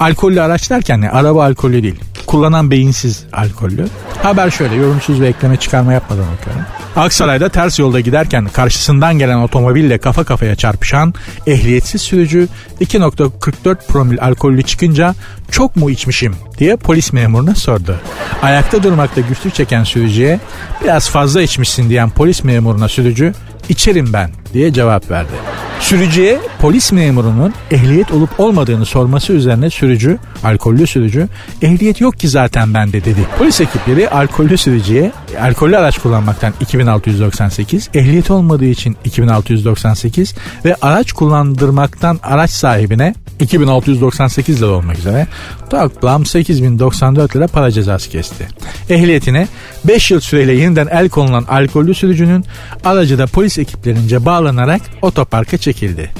Alkollü 0.00 0.40
araç 0.40 0.70
derken 0.70 1.00
ne? 1.00 1.10
Araba 1.10 1.44
alkollü 1.44 1.82
değil. 1.82 2.00
Kullanan 2.26 2.70
beyinsiz 2.70 3.24
alkollü. 3.32 3.86
Haber 4.22 4.50
şöyle 4.50 4.74
yorumsuz 4.74 5.20
ve 5.20 5.28
ekleme 5.28 5.56
çıkarma 5.56 5.92
yapmadan 5.92 6.26
okuyorum. 6.40 6.62
Aksaray'da 6.96 7.48
ters 7.48 7.78
yolda 7.78 8.00
giderken 8.00 8.48
karşısından 8.48 9.18
gelen 9.18 9.38
otomobille 9.38 9.98
kafa 9.98 10.24
kafaya 10.24 10.54
çarpışan 10.54 11.14
ehliyetsiz 11.46 12.02
sürücü 12.02 12.48
2.44 12.80 13.86
promil 13.88 14.22
alkollü 14.22 14.62
çıkınca 14.62 15.14
çok 15.50 15.76
mu 15.76 15.90
içmişim 15.90 16.34
diye 16.62 16.76
polis 16.76 17.12
memuruna 17.12 17.54
sordu. 17.54 17.96
Ayakta 18.42 18.82
durmakta 18.82 19.20
güçlük 19.20 19.54
çeken 19.54 19.84
sürücüye 19.84 20.40
biraz 20.84 21.10
fazla 21.10 21.42
içmişsin 21.42 21.90
diyen 21.90 22.10
polis 22.10 22.44
memuruna 22.44 22.88
sürücü 22.88 23.34
içerim 23.68 24.12
ben 24.12 24.30
diye 24.52 24.72
cevap 24.72 25.10
verdi. 25.10 25.32
Sürücüye 25.80 26.40
polis 26.60 26.92
memurunun 26.92 27.54
ehliyet 27.70 28.12
olup 28.12 28.40
olmadığını 28.40 28.86
sorması 28.86 29.32
üzerine 29.32 29.70
sürücü, 29.70 30.18
alkollü 30.44 30.86
sürücü, 30.86 31.28
ehliyet 31.62 32.00
yok 32.00 32.18
ki 32.18 32.28
zaten 32.28 32.74
bende 32.74 33.04
dedi. 33.04 33.26
Polis 33.38 33.60
ekipleri 33.60 34.10
alkollü 34.10 34.58
sürücüye 34.58 35.12
alkollü 35.40 35.76
araç 35.76 35.98
kullanmaktan 35.98 36.52
2698, 36.60 37.90
ehliyet 37.94 38.30
olmadığı 38.30 38.64
için 38.64 38.96
2698 39.04 40.34
ve 40.64 40.76
araç 40.82 41.12
kullandırmaktan 41.12 42.20
araç 42.22 42.50
sahibine 42.50 43.14
2698 43.40 44.62
lira 44.62 44.70
olmak 44.70 44.98
üzere 44.98 45.26
toplam 45.70 46.26
8094 46.54 47.36
lira 47.36 47.46
para 47.46 47.70
cezası 47.70 48.10
kesti. 48.10 48.48
Ehliyetine 48.90 49.48
5 49.84 50.10
yıl 50.10 50.20
süreyle 50.20 50.52
yeniden 50.52 50.86
el 50.86 51.08
konulan 51.08 51.44
alkollü 51.48 51.94
sürücünün 51.94 52.44
aracı 52.84 53.18
da 53.18 53.26
polis 53.26 53.58
ekiplerince 53.58 54.24
bağlanarak 54.26 54.80
otoparka 55.02 55.58
çekildi. 55.58 56.10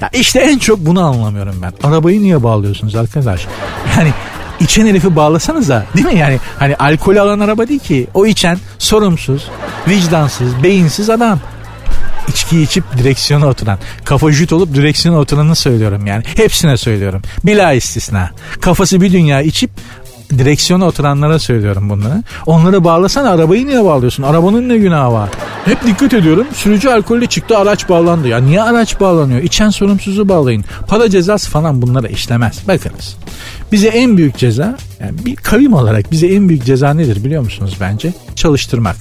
Ya 0.00 0.10
işte 0.12 0.40
en 0.40 0.58
çok 0.58 0.78
bunu 0.78 1.04
anlamıyorum 1.04 1.54
ben. 1.62 1.72
Arabayı 1.88 2.20
niye 2.20 2.42
bağlıyorsunuz 2.42 2.96
arkadaş? 2.96 3.46
Yani 3.98 4.12
içen 4.60 4.86
herifi 4.86 5.16
bağlasanıza 5.16 5.86
değil 5.96 6.06
mi 6.06 6.18
yani 6.18 6.38
hani 6.58 6.76
alkol 6.76 7.16
alan 7.16 7.40
araba 7.40 7.68
değil 7.68 7.80
ki 7.80 8.06
o 8.14 8.26
içen 8.26 8.58
sorumsuz 8.78 9.48
vicdansız 9.88 10.62
beyinsiz 10.62 11.10
adam 11.10 11.40
içki 12.28 12.62
içip 12.62 12.84
direksiyona 12.98 13.46
oturan, 13.46 13.78
kafa 14.04 14.32
jüt 14.32 14.52
olup 14.52 14.74
direksiyona 14.74 15.18
oturanı 15.18 15.56
söylüyorum 15.56 16.06
yani. 16.06 16.24
Hepsine 16.36 16.76
söylüyorum. 16.76 17.22
Bila 17.44 17.72
istisna. 17.72 18.30
Kafası 18.60 19.00
bir 19.00 19.12
dünya 19.12 19.42
içip 19.42 19.70
direksiyona 20.38 20.86
oturanlara 20.86 21.38
söylüyorum 21.38 21.90
bunları. 21.90 22.22
Onları 22.46 22.84
bağlasan 22.84 23.24
arabayı 23.24 23.66
niye 23.66 23.84
bağlıyorsun? 23.84 24.22
Arabanın 24.22 24.68
ne 24.68 24.78
günahı 24.78 25.12
var? 25.12 25.30
Hep 25.64 25.86
dikkat 25.86 26.14
ediyorum. 26.14 26.46
Sürücü 26.54 26.88
alkolle 26.88 27.26
çıktı 27.26 27.58
araç 27.58 27.88
bağlandı. 27.88 28.28
Ya 28.28 28.38
niye 28.38 28.62
araç 28.62 29.00
bağlanıyor? 29.00 29.42
İçen 29.42 29.70
sorumsuzu 29.70 30.28
bağlayın. 30.28 30.64
Para 30.88 31.10
cezası 31.10 31.50
falan 31.50 31.82
bunlara 31.82 32.08
işlemez. 32.08 32.68
Bakınız. 32.68 33.16
Bize 33.72 33.88
en 33.88 34.16
büyük 34.16 34.36
ceza 34.36 34.78
yani 35.00 35.24
bir 35.24 35.36
kavim 35.36 35.72
olarak 35.72 36.12
bize 36.12 36.26
en 36.26 36.48
büyük 36.48 36.64
ceza 36.64 36.94
nedir 36.94 37.24
biliyor 37.24 37.42
musunuz 37.42 37.76
bence? 37.80 38.12
Çalıştırmak. 38.36 38.96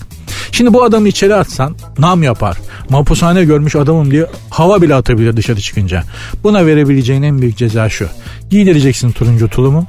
Şimdi 0.52 0.74
bu 0.74 0.84
adamı 0.84 1.08
içeri 1.08 1.36
atsan 1.36 1.76
nam 1.98 2.24
yapar. 2.24 2.58
Mahpushane 2.90 3.44
görmüş 3.44 3.76
adamım 3.76 4.12
diye 4.12 4.26
hava 4.50 4.82
bile 4.82 4.96
atabilir 4.96 5.38
dışarı 5.38 5.62
çıkınca. 5.62 6.04
Buna 6.44 6.66
verebileceğin 6.66 7.24
en 7.24 7.42
büyük 7.42 7.58
ceza 7.58 7.90
şu. 7.90 8.08
Giydireceksin 8.50 9.12
turuncu 9.12 9.50
tulumu. 9.50 9.88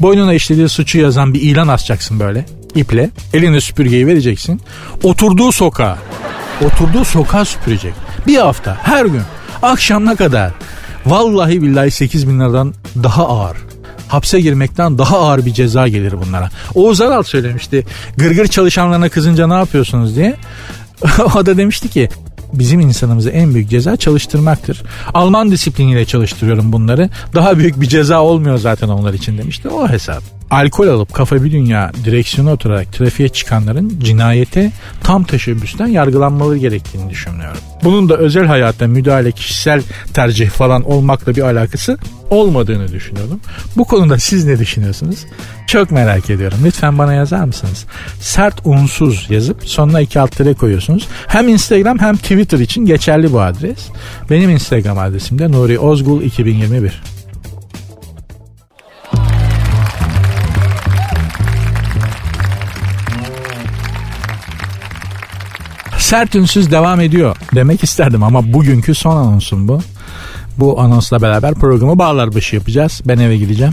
Boynuna 0.00 0.34
işlediği 0.34 0.68
suçu 0.68 0.98
yazan 0.98 1.34
bir 1.34 1.40
ilan 1.40 1.68
asacaksın 1.68 2.20
böyle 2.20 2.46
iple. 2.74 3.10
Eline 3.34 3.60
süpürgeyi 3.60 4.06
vereceksin. 4.06 4.60
Oturduğu 5.02 5.52
sokağa, 5.52 5.98
oturduğu 6.62 7.04
sokağa 7.04 7.44
süpürecek. 7.44 7.94
Bir 8.26 8.36
hafta 8.36 8.78
her 8.82 9.06
gün 9.06 9.22
akşamına 9.62 10.16
kadar. 10.16 10.52
Vallahi 11.06 11.62
billahi 11.62 11.90
8 11.90 12.28
bin 12.28 12.40
liradan 12.40 12.74
daha 13.02 13.28
ağır 13.28 13.56
hapse 14.08 14.40
girmekten 14.40 14.98
daha 14.98 15.18
ağır 15.18 15.46
bir 15.46 15.52
ceza 15.52 15.88
gelir 15.88 16.14
bunlara. 16.26 16.50
Oğuz 16.74 17.00
Aral 17.00 17.22
söylemişti. 17.22 17.86
Gırgır 18.16 18.46
çalışanlarına 18.46 19.08
kızınca 19.08 19.46
ne 19.46 19.54
yapıyorsunuz 19.54 20.16
diye. 20.16 20.36
o 21.36 21.46
da 21.46 21.56
demişti 21.56 21.88
ki 21.88 22.08
bizim 22.52 22.80
insanımıza 22.80 23.30
en 23.30 23.54
büyük 23.54 23.70
ceza 23.70 23.96
çalıştırmaktır. 23.96 24.82
Alman 25.14 25.50
disipliniyle 25.50 26.04
çalıştırıyorum 26.04 26.72
bunları. 26.72 27.10
Daha 27.34 27.58
büyük 27.58 27.80
bir 27.80 27.86
ceza 27.86 28.22
olmuyor 28.22 28.58
zaten 28.58 28.88
onlar 28.88 29.14
için 29.14 29.38
demişti. 29.38 29.68
O 29.68 29.88
hesap 29.88 30.35
alkol 30.50 30.88
alıp 30.88 31.14
kafa 31.14 31.44
bir 31.44 31.52
dünya 31.52 31.92
direksiyona 32.04 32.52
oturarak 32.52 32.92
trafiğe 32.92 33.28
çıkanların 33.28 34.00
cinayete 34.00 34.72
tam 35.02 35.24
teşebbüsten 35.24 35.86
yargılanmaları 35.86 36.56
gerektiğini 36.56 37.10
düşünüyorum. 37.10 37.60
Bunun 37.84 38.08
da 38.08 38.16
özel 38.16 38.46
hayatta 38.46 38.86
müdahale 38.86 39.32
kişisel 39.32 39.82
tercih 40.14 40.50
falan 40.50 40.82
olmakla 40.82 41.36
bir 41.36 41.42
alakası 41.42 41.98
olmadığını 42.30 42.92
düşünüyorum. 42.92 43.40
Bu 43.76 43.84
konuda 43.84 44.18
siz 44.18 44.44
ne 44.44 44.58
düşünüyorsunuz? 44.58 45.18
Çok 45.66 45.90
merak 45.90 46.30
ediyorum. 46.30 46.58
Lütfen 46.64 46.98
bana 46.98 47.14
yazar 47.14 47.44
mısınız? 47.44 47.84
Sert 48.20 48.60
unsuz 48.64 49.26
yazıp 49.30 49.68
sonuna 49.68 50.00
iki 50.00 50.20
alt 50.20 50.36
tere 50.36 50.54
koyuyorsunuz. 50.54 51.08
Hem 51.26 51.48
Instagram 51.48 51.98
hem 51.98 52.16
Twitter 52.16 52.58
için 52.58 52.86
geçerli 52.86 53.32
bu 53.32 53.40
adres. 53.40 53.88
Benim 54.30 54.50
Instagram 54.50 54.98
adresim 54.98 55.38
de 55.38 55.52
Nuri 55.52 55.78
Ozgul 55.78 56.22
2021. 56.22 57.15
Sert 66.06 66.34
ünsüz 66.34 66.70
devam 66.70 67.00
ediyor 67.00 67.36
demek 67.54 67.84
isterdim 67.84 68.22
ama 68.22 68.52
bugünkü 68.52 68.94
son 68.94 69.16
anonsum 69.16 69.68
bu. 69.68 69.80
Bu 70.58 70.80
anonsla 70.80 71.22
beraber 71.22 71.54
programı 71.54 71.98
bağlar 71.98 72.34
başı 72.34 72.56
yapacağız. 72.56 73.00
Ben 73.06 73.18
eve 73.18 73.36
gideceğim. 73.36 73.72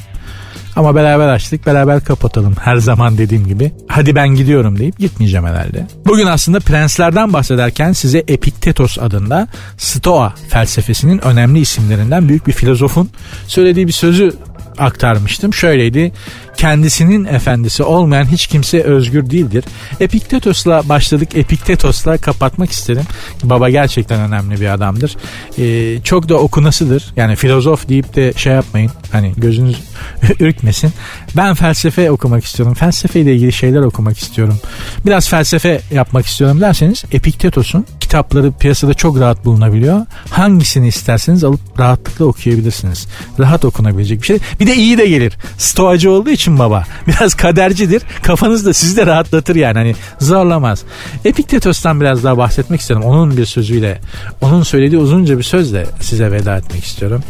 Ama 0.76 0.96
beraber 0.96 1.28
açtık 1.28 1.66
beraber 1.66 2.04
kapatalım 2.04 2.56
her 2.62 2.76
zaman 2.76 3.18
dediğim 3.18 3.48
gibi. 3.48 3.72
Hadi 3.88 4.16
ben 4.16 4.30
gidiyorum 4.30 4.80
deyip 4.80 5.00
gitmeyeceğim 5.00 5.46
herhalde. 5.46 5.88
Bugün 6.06 6.28
aslında 6.28 6.60
prenslerden 6.60 7.34
bahsederken 7.34 7.92
size 7.92 8.24
Epiktetos 8.28 9.00
adında 9.00 9.48
Stoa 9.78 10.34
felsefesinin 10.50 11.26
önemli 11.26 11.60
isimlerinden 11.60 12.30
büyük 12.30 12.48
bir 12.48 12.54
filozofun 12.54 13.10
söylediği 13.48 13.88
bir 13.88 13.94
sözü 13.94 14.34
aktarmıştım. 14.78 15.54
Şöyleydi. 15.54 16.12
Kendisinin 16.58 17.26
efendisi 17.26 17.84
olmayan 17.84 18.26
hiç 18.26 18.48
kimse 18.48 18.84
özgür 18.84 19.30
değildir. 19.30 19.66
Epiktetos'la 20.00 20.90
başladık. 20.90 21.30
Epiktetos'la 21.36 22.18
kapatmak 22.18 22.72
isterim. 22.72 23.04
Baba 23.44 23.70
gerçekten 23.70 24.20
önemli 24.20 24.62
bir 24.62 24.74
adamdır. 24.74 25.16
Ee, 25.58 26.02
çok 26.04 26.30
da 26.30 26.36
okunasıdır. 26.36 27.14
Yani 27.16 27.36
filozof 27.36 27.90
deyip 27.90 28.16
de 28.16 28.34
şey 28.36 28.54
yapmayın. 28.54 28.92
Hani 29.12 29.34
gözünüz 29.38 29.78
ürkmesin. 30.40 30.92
Ben 31.38 31.54
felsefe 31.54 32.12
okumak 32.12 32.46
istiyorum. 32.46 32.74
Felsefe 32.74 33.20
ile 33.22 33.36
ilgili 33.36 33.54
şeyler 33.54 33.82
okumak 33.82 34.18
istiyorum. 34.18 34.60
Biraz 35.06 35.30
felsefe 35.30 35.82
yapmak 35.92 36.26
istiyorum 36.26 36.62
derseniz 36.62 37.04
Epiktetos'un 37.12 37.86
kitapları 38.00 38.52
piyasada 38.52 38.94
çok 38.94 39.20
rahat 39.20 39.46
bulunabiliyor. 39.46 40.06
Hangisini 40.30 40.88
isterseniz 40.88 41.44
alıp 41.44 41.80
rahatlıkla 41.80 42.26
okuyabilirsiniz. 42.26 43.08
Rahat 43.40 43.66
okunabilecek 43.66 44.22
bir 44.22 44.26
şey. 44.26 44.38
Bir 44.60 44.68
de 44.68 44.76
iyi 44.76 44.98
de 44.98 45.06
gelir. 45.06 45.34
Stoacı 45.58 46.12
olduğu 46.12 46.30
için 46.30 46.43
baba. 46.48 46.84
Biraz 47.08 47.34
kadercidir. 47.34 48.04
Kafanız 48.24 48.66
da 48.66 48.74
sizi 48.74 48.98
de 48.98 49.06
rahatlatır 49.06 49.56
yani. 49.56 49.78
Hani 49.78 49.96
zorlamaz. 50.20 50.84
Epiktetos'tan 51.26 52.02
biraz 52.02 52.24
daha 52.24 52.38
bahsetmek 52.38 52.82
istiyorum. 52.82 53.06
Onun 53.06 53.38
bir 53.38 53.46
sözüyle, 53.46 54.02
onun 54.42 54.64
söylediği 54.64 55.02
uzunca 55.02 55.38
bir 55.38 55.44
sözle 55.44 55.86
size 56.02 56.32
veda 56.32 56.58
etmek 56.58 56.84
istiyorum. 56.84 57.24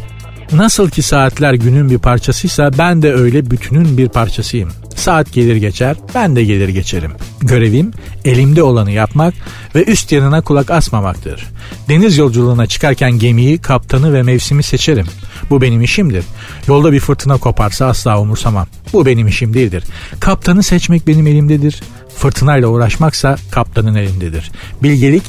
Nasıl 0.54 0.90
ki 0.90 1.02
saatler 1.02 1.54
günün 1.54 1.90
bir 1.90 1.98
parçasıysa 1.98 2.72
ben 2.78 3.02
de 3.02 3.14
öyle 3.14 3.52
bütünün 3.52 3.98
bir 3.98 4.10
parçasıyım. 4.10 4.72
Saat 4.96 5.34
gelir 5.34 5.56
geçer, 5.56 5.96
ben 6.16 6.36
de 6.36 6.44
gelir 6.44 6.70
geçerim. 6.70 7.12
Görevim 7.42 7.92
elimde 8.26 8.64
olanı 8.64 8.92
yapmak 8.92 9.34
ve 9.76 9.84
üst 9.84 10.12
yanına 10.12 10.42
kulak 10.42 10.72
asmamaktır. 10.72 11.46
Deniz 11.90 12.18
yolculuğuna 12.18 12.68
çıkarken 12.68 13.12
gemiyi, 13.12 13.58
kaptanı 13.58 14.14
ve 14.14 14.24
mevsimi 14.24 14.64
seçerim. 14.64 15.06
Bu 15.50 15.62
benim 15.62 15.82
işimdir. 15.82 16.26
Yolda 16.68 16.92
bir 16.92 17.00
fırtına 17.00 17.38
koparsa 17.38 17.86
asla 17.86 18.20
umursamam. 18.20 18.68
Bu 18.94 19.06
benim 19.06 19.28
işim 19.28 19.54
değildir. 19.54 19.84
Kaptanı 20.20 20.64
seçmek 20.64 21.08
benim 21.08 21.28
elimdedir. 21.28 21.82
Fırtınayla 22.18 22.68
uğraşmaksa 22.68 23.36
kaptanın 23.52 23.96
elindedir. 23.96 24.52
Bilgelik 24.84 25.24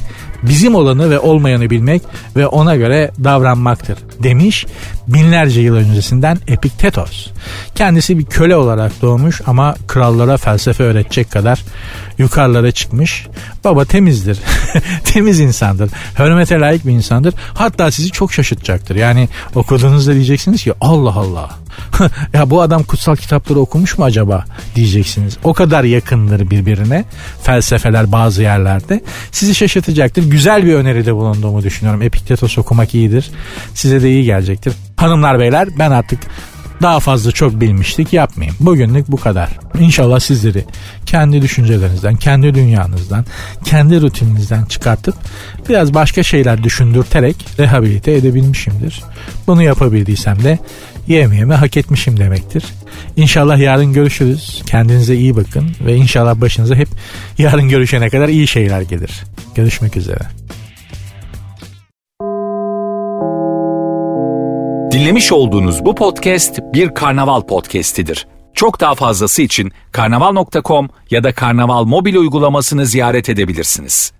bizim 0.49 0.75
olanı 0.75 1.09
ve 1.09 1.19
olmayanı 1.19 1.69
bilmek 1.69 2.01
ve 2.35 2.47
ona 2.47 2.75
göre 2.75 3.11
davranmaktır 3.23 3.97
demiş 4.23 4.65
binlerce 5.07 5.61
yıl 5.61 5.75
öncesinden 5.75 6.37
Epiktetos. 6.47 7.27
Kendisi 7.75 8.19
bir 8.19 8.25
köle 8.25 8.55
olarak 8.55 9.01
doğmuş 9.01 9.41
ama 9.45 9.75
krallara 9.87 10.37
felsefe 10.37 10.83
öğretecek 10.83 11.31
kadar 11.31 11.63
yukarılara 12.17 12.71
çıkmış. 12.71 13.27
Baba 13.63 13.85
temizdir. 13.85 14.39
Temiz 15.03 15.39
insandır. 15.39 15.89
Hürmete 16.19 16.59
layık 16.59 16.87
bir 16.87 16.91
insandır. 16.91 17.33
Hatta 17.53 17.91
sizi 17.91 18.11
çok 18.11 18.33
şaşırtacaktır. 18.33 18.95
Yani 18.95 19.29
okuduğunuzda 19.55 20.13
diyeceksiniz 20.13 20.63
ki 20.63 20.73
Allah 20.81 21.13
Allah. 21.15 21.49
ya 22.33 22.49
bu 22.49 22.61
adam 22.61 22.83
kutsal 22.83 23.15
kitapları 23.15 23.59
okumuş 23.59 23.97
mu 23.97 24.05
acaba 24.05 24.45
diyeceksiniz. 24.75 25.37
O 25.43 25.53
kadar 25.53 25.83
yakındır 25.83 26.49
birbirine 26.49 27.05
felsefeler 27.41 28.11
bazı 28.11 28.41
yerlerde. 28.41 29.01
Sizi 29.31 29.55
şaşırtacaktır. 29.55 30.23
Güzel 30.23 30.65
bir 30.65 30.73
öneride 30.73 31.15
bulunduğumu 31.15 31.63
düşünüyorum. 31.63 32.01
Epiktetos 32.01 32.57
okumak 32.57 32.95
iyidir. 32.95 33.31
Size 33.73 34.01
de 34.01 34.11
iyi 34.11 34.25
gelecektir. 34.25 34.73
Hanımlar 34.97 35.39
beyler 35.39 35.67
ben 35.79 35.91
artık 35.91 36.19
daha 36.81 36.99
fazla 36.99 37.31
çok 37.31 37.61
bilmiştik 37.61 38.13
yapmayayım. 38.13 38.57
Bugünlük 38.59 39.11
bu 39.11 39.17
kadar. 39.17 39.49
İnşallah 39.79 40.19
sizleri 40.19 40.65
kendi 41.05 41.41
düşüncelerinizden, 41.41 42.15
kendi 42.15 42.55
dünyanızdan, 42.55 43.25
kendi 43.65 44.01
rutininizden 44.01 44.65
çıkartıp 44.65 45.15
biraz 45.69 45.93
başka 45.93 46.23
şeyler 46.23 46.63
düşündürterek 46.63 47.45
rehabilite 47.59 48.11
edebilmişimdir. 48.11 49.03
Bunu 49.47 49.63
yapabildiysem 49.63 50.43
de 50.43 50.59
yemeğimi 51.07 51.53
hak 51.53 51.77
etmişim 51.77 52.17
demektir. 52.17 52.65
İnşallah 53.15 53.57
yarın 53.57 53.93
görüşürüz. 53.93 54.63
Kendinize 54.65 55.15
iyi 55.15 55.35
bakın 55.35 55.71
ve 55.85 55.95
inşallah 55.95 56.41
başınıza 56.41 56.75
hep 56.75 56.87
yarın 57.37 57.69
görüşene 57.69 58.09
kadar 58.09 58.29
iyi 58.29 58.47
şeyler 58.47 58.81
gelir. 58.81 59.23
Görüşmek 59.55 59.97
üzere. 59.97 60.21
Dinlemiş 64.91 65.31
olduğunuz 65.31 65.85
bu 65.85 65.95
podcast 65.95 66.59
bir 66.73 66.93
karnaval 66.93 67.41
podcastidir. 67.41 68.27
Çok 68.53 68.81
daha 68.81 68.95
fazlası 68.95 69.41
için 69.41 69.71
karnaval.com 69.91 70.89
ya 71.09 71.23
da 71.23 71.33
karnaval 71.33 71.83
mobil 71.83 72.15
uygulamasını 72.15 72.85
ziyaret 72.85 73.29
edebilirsiniz. 73.29 74.13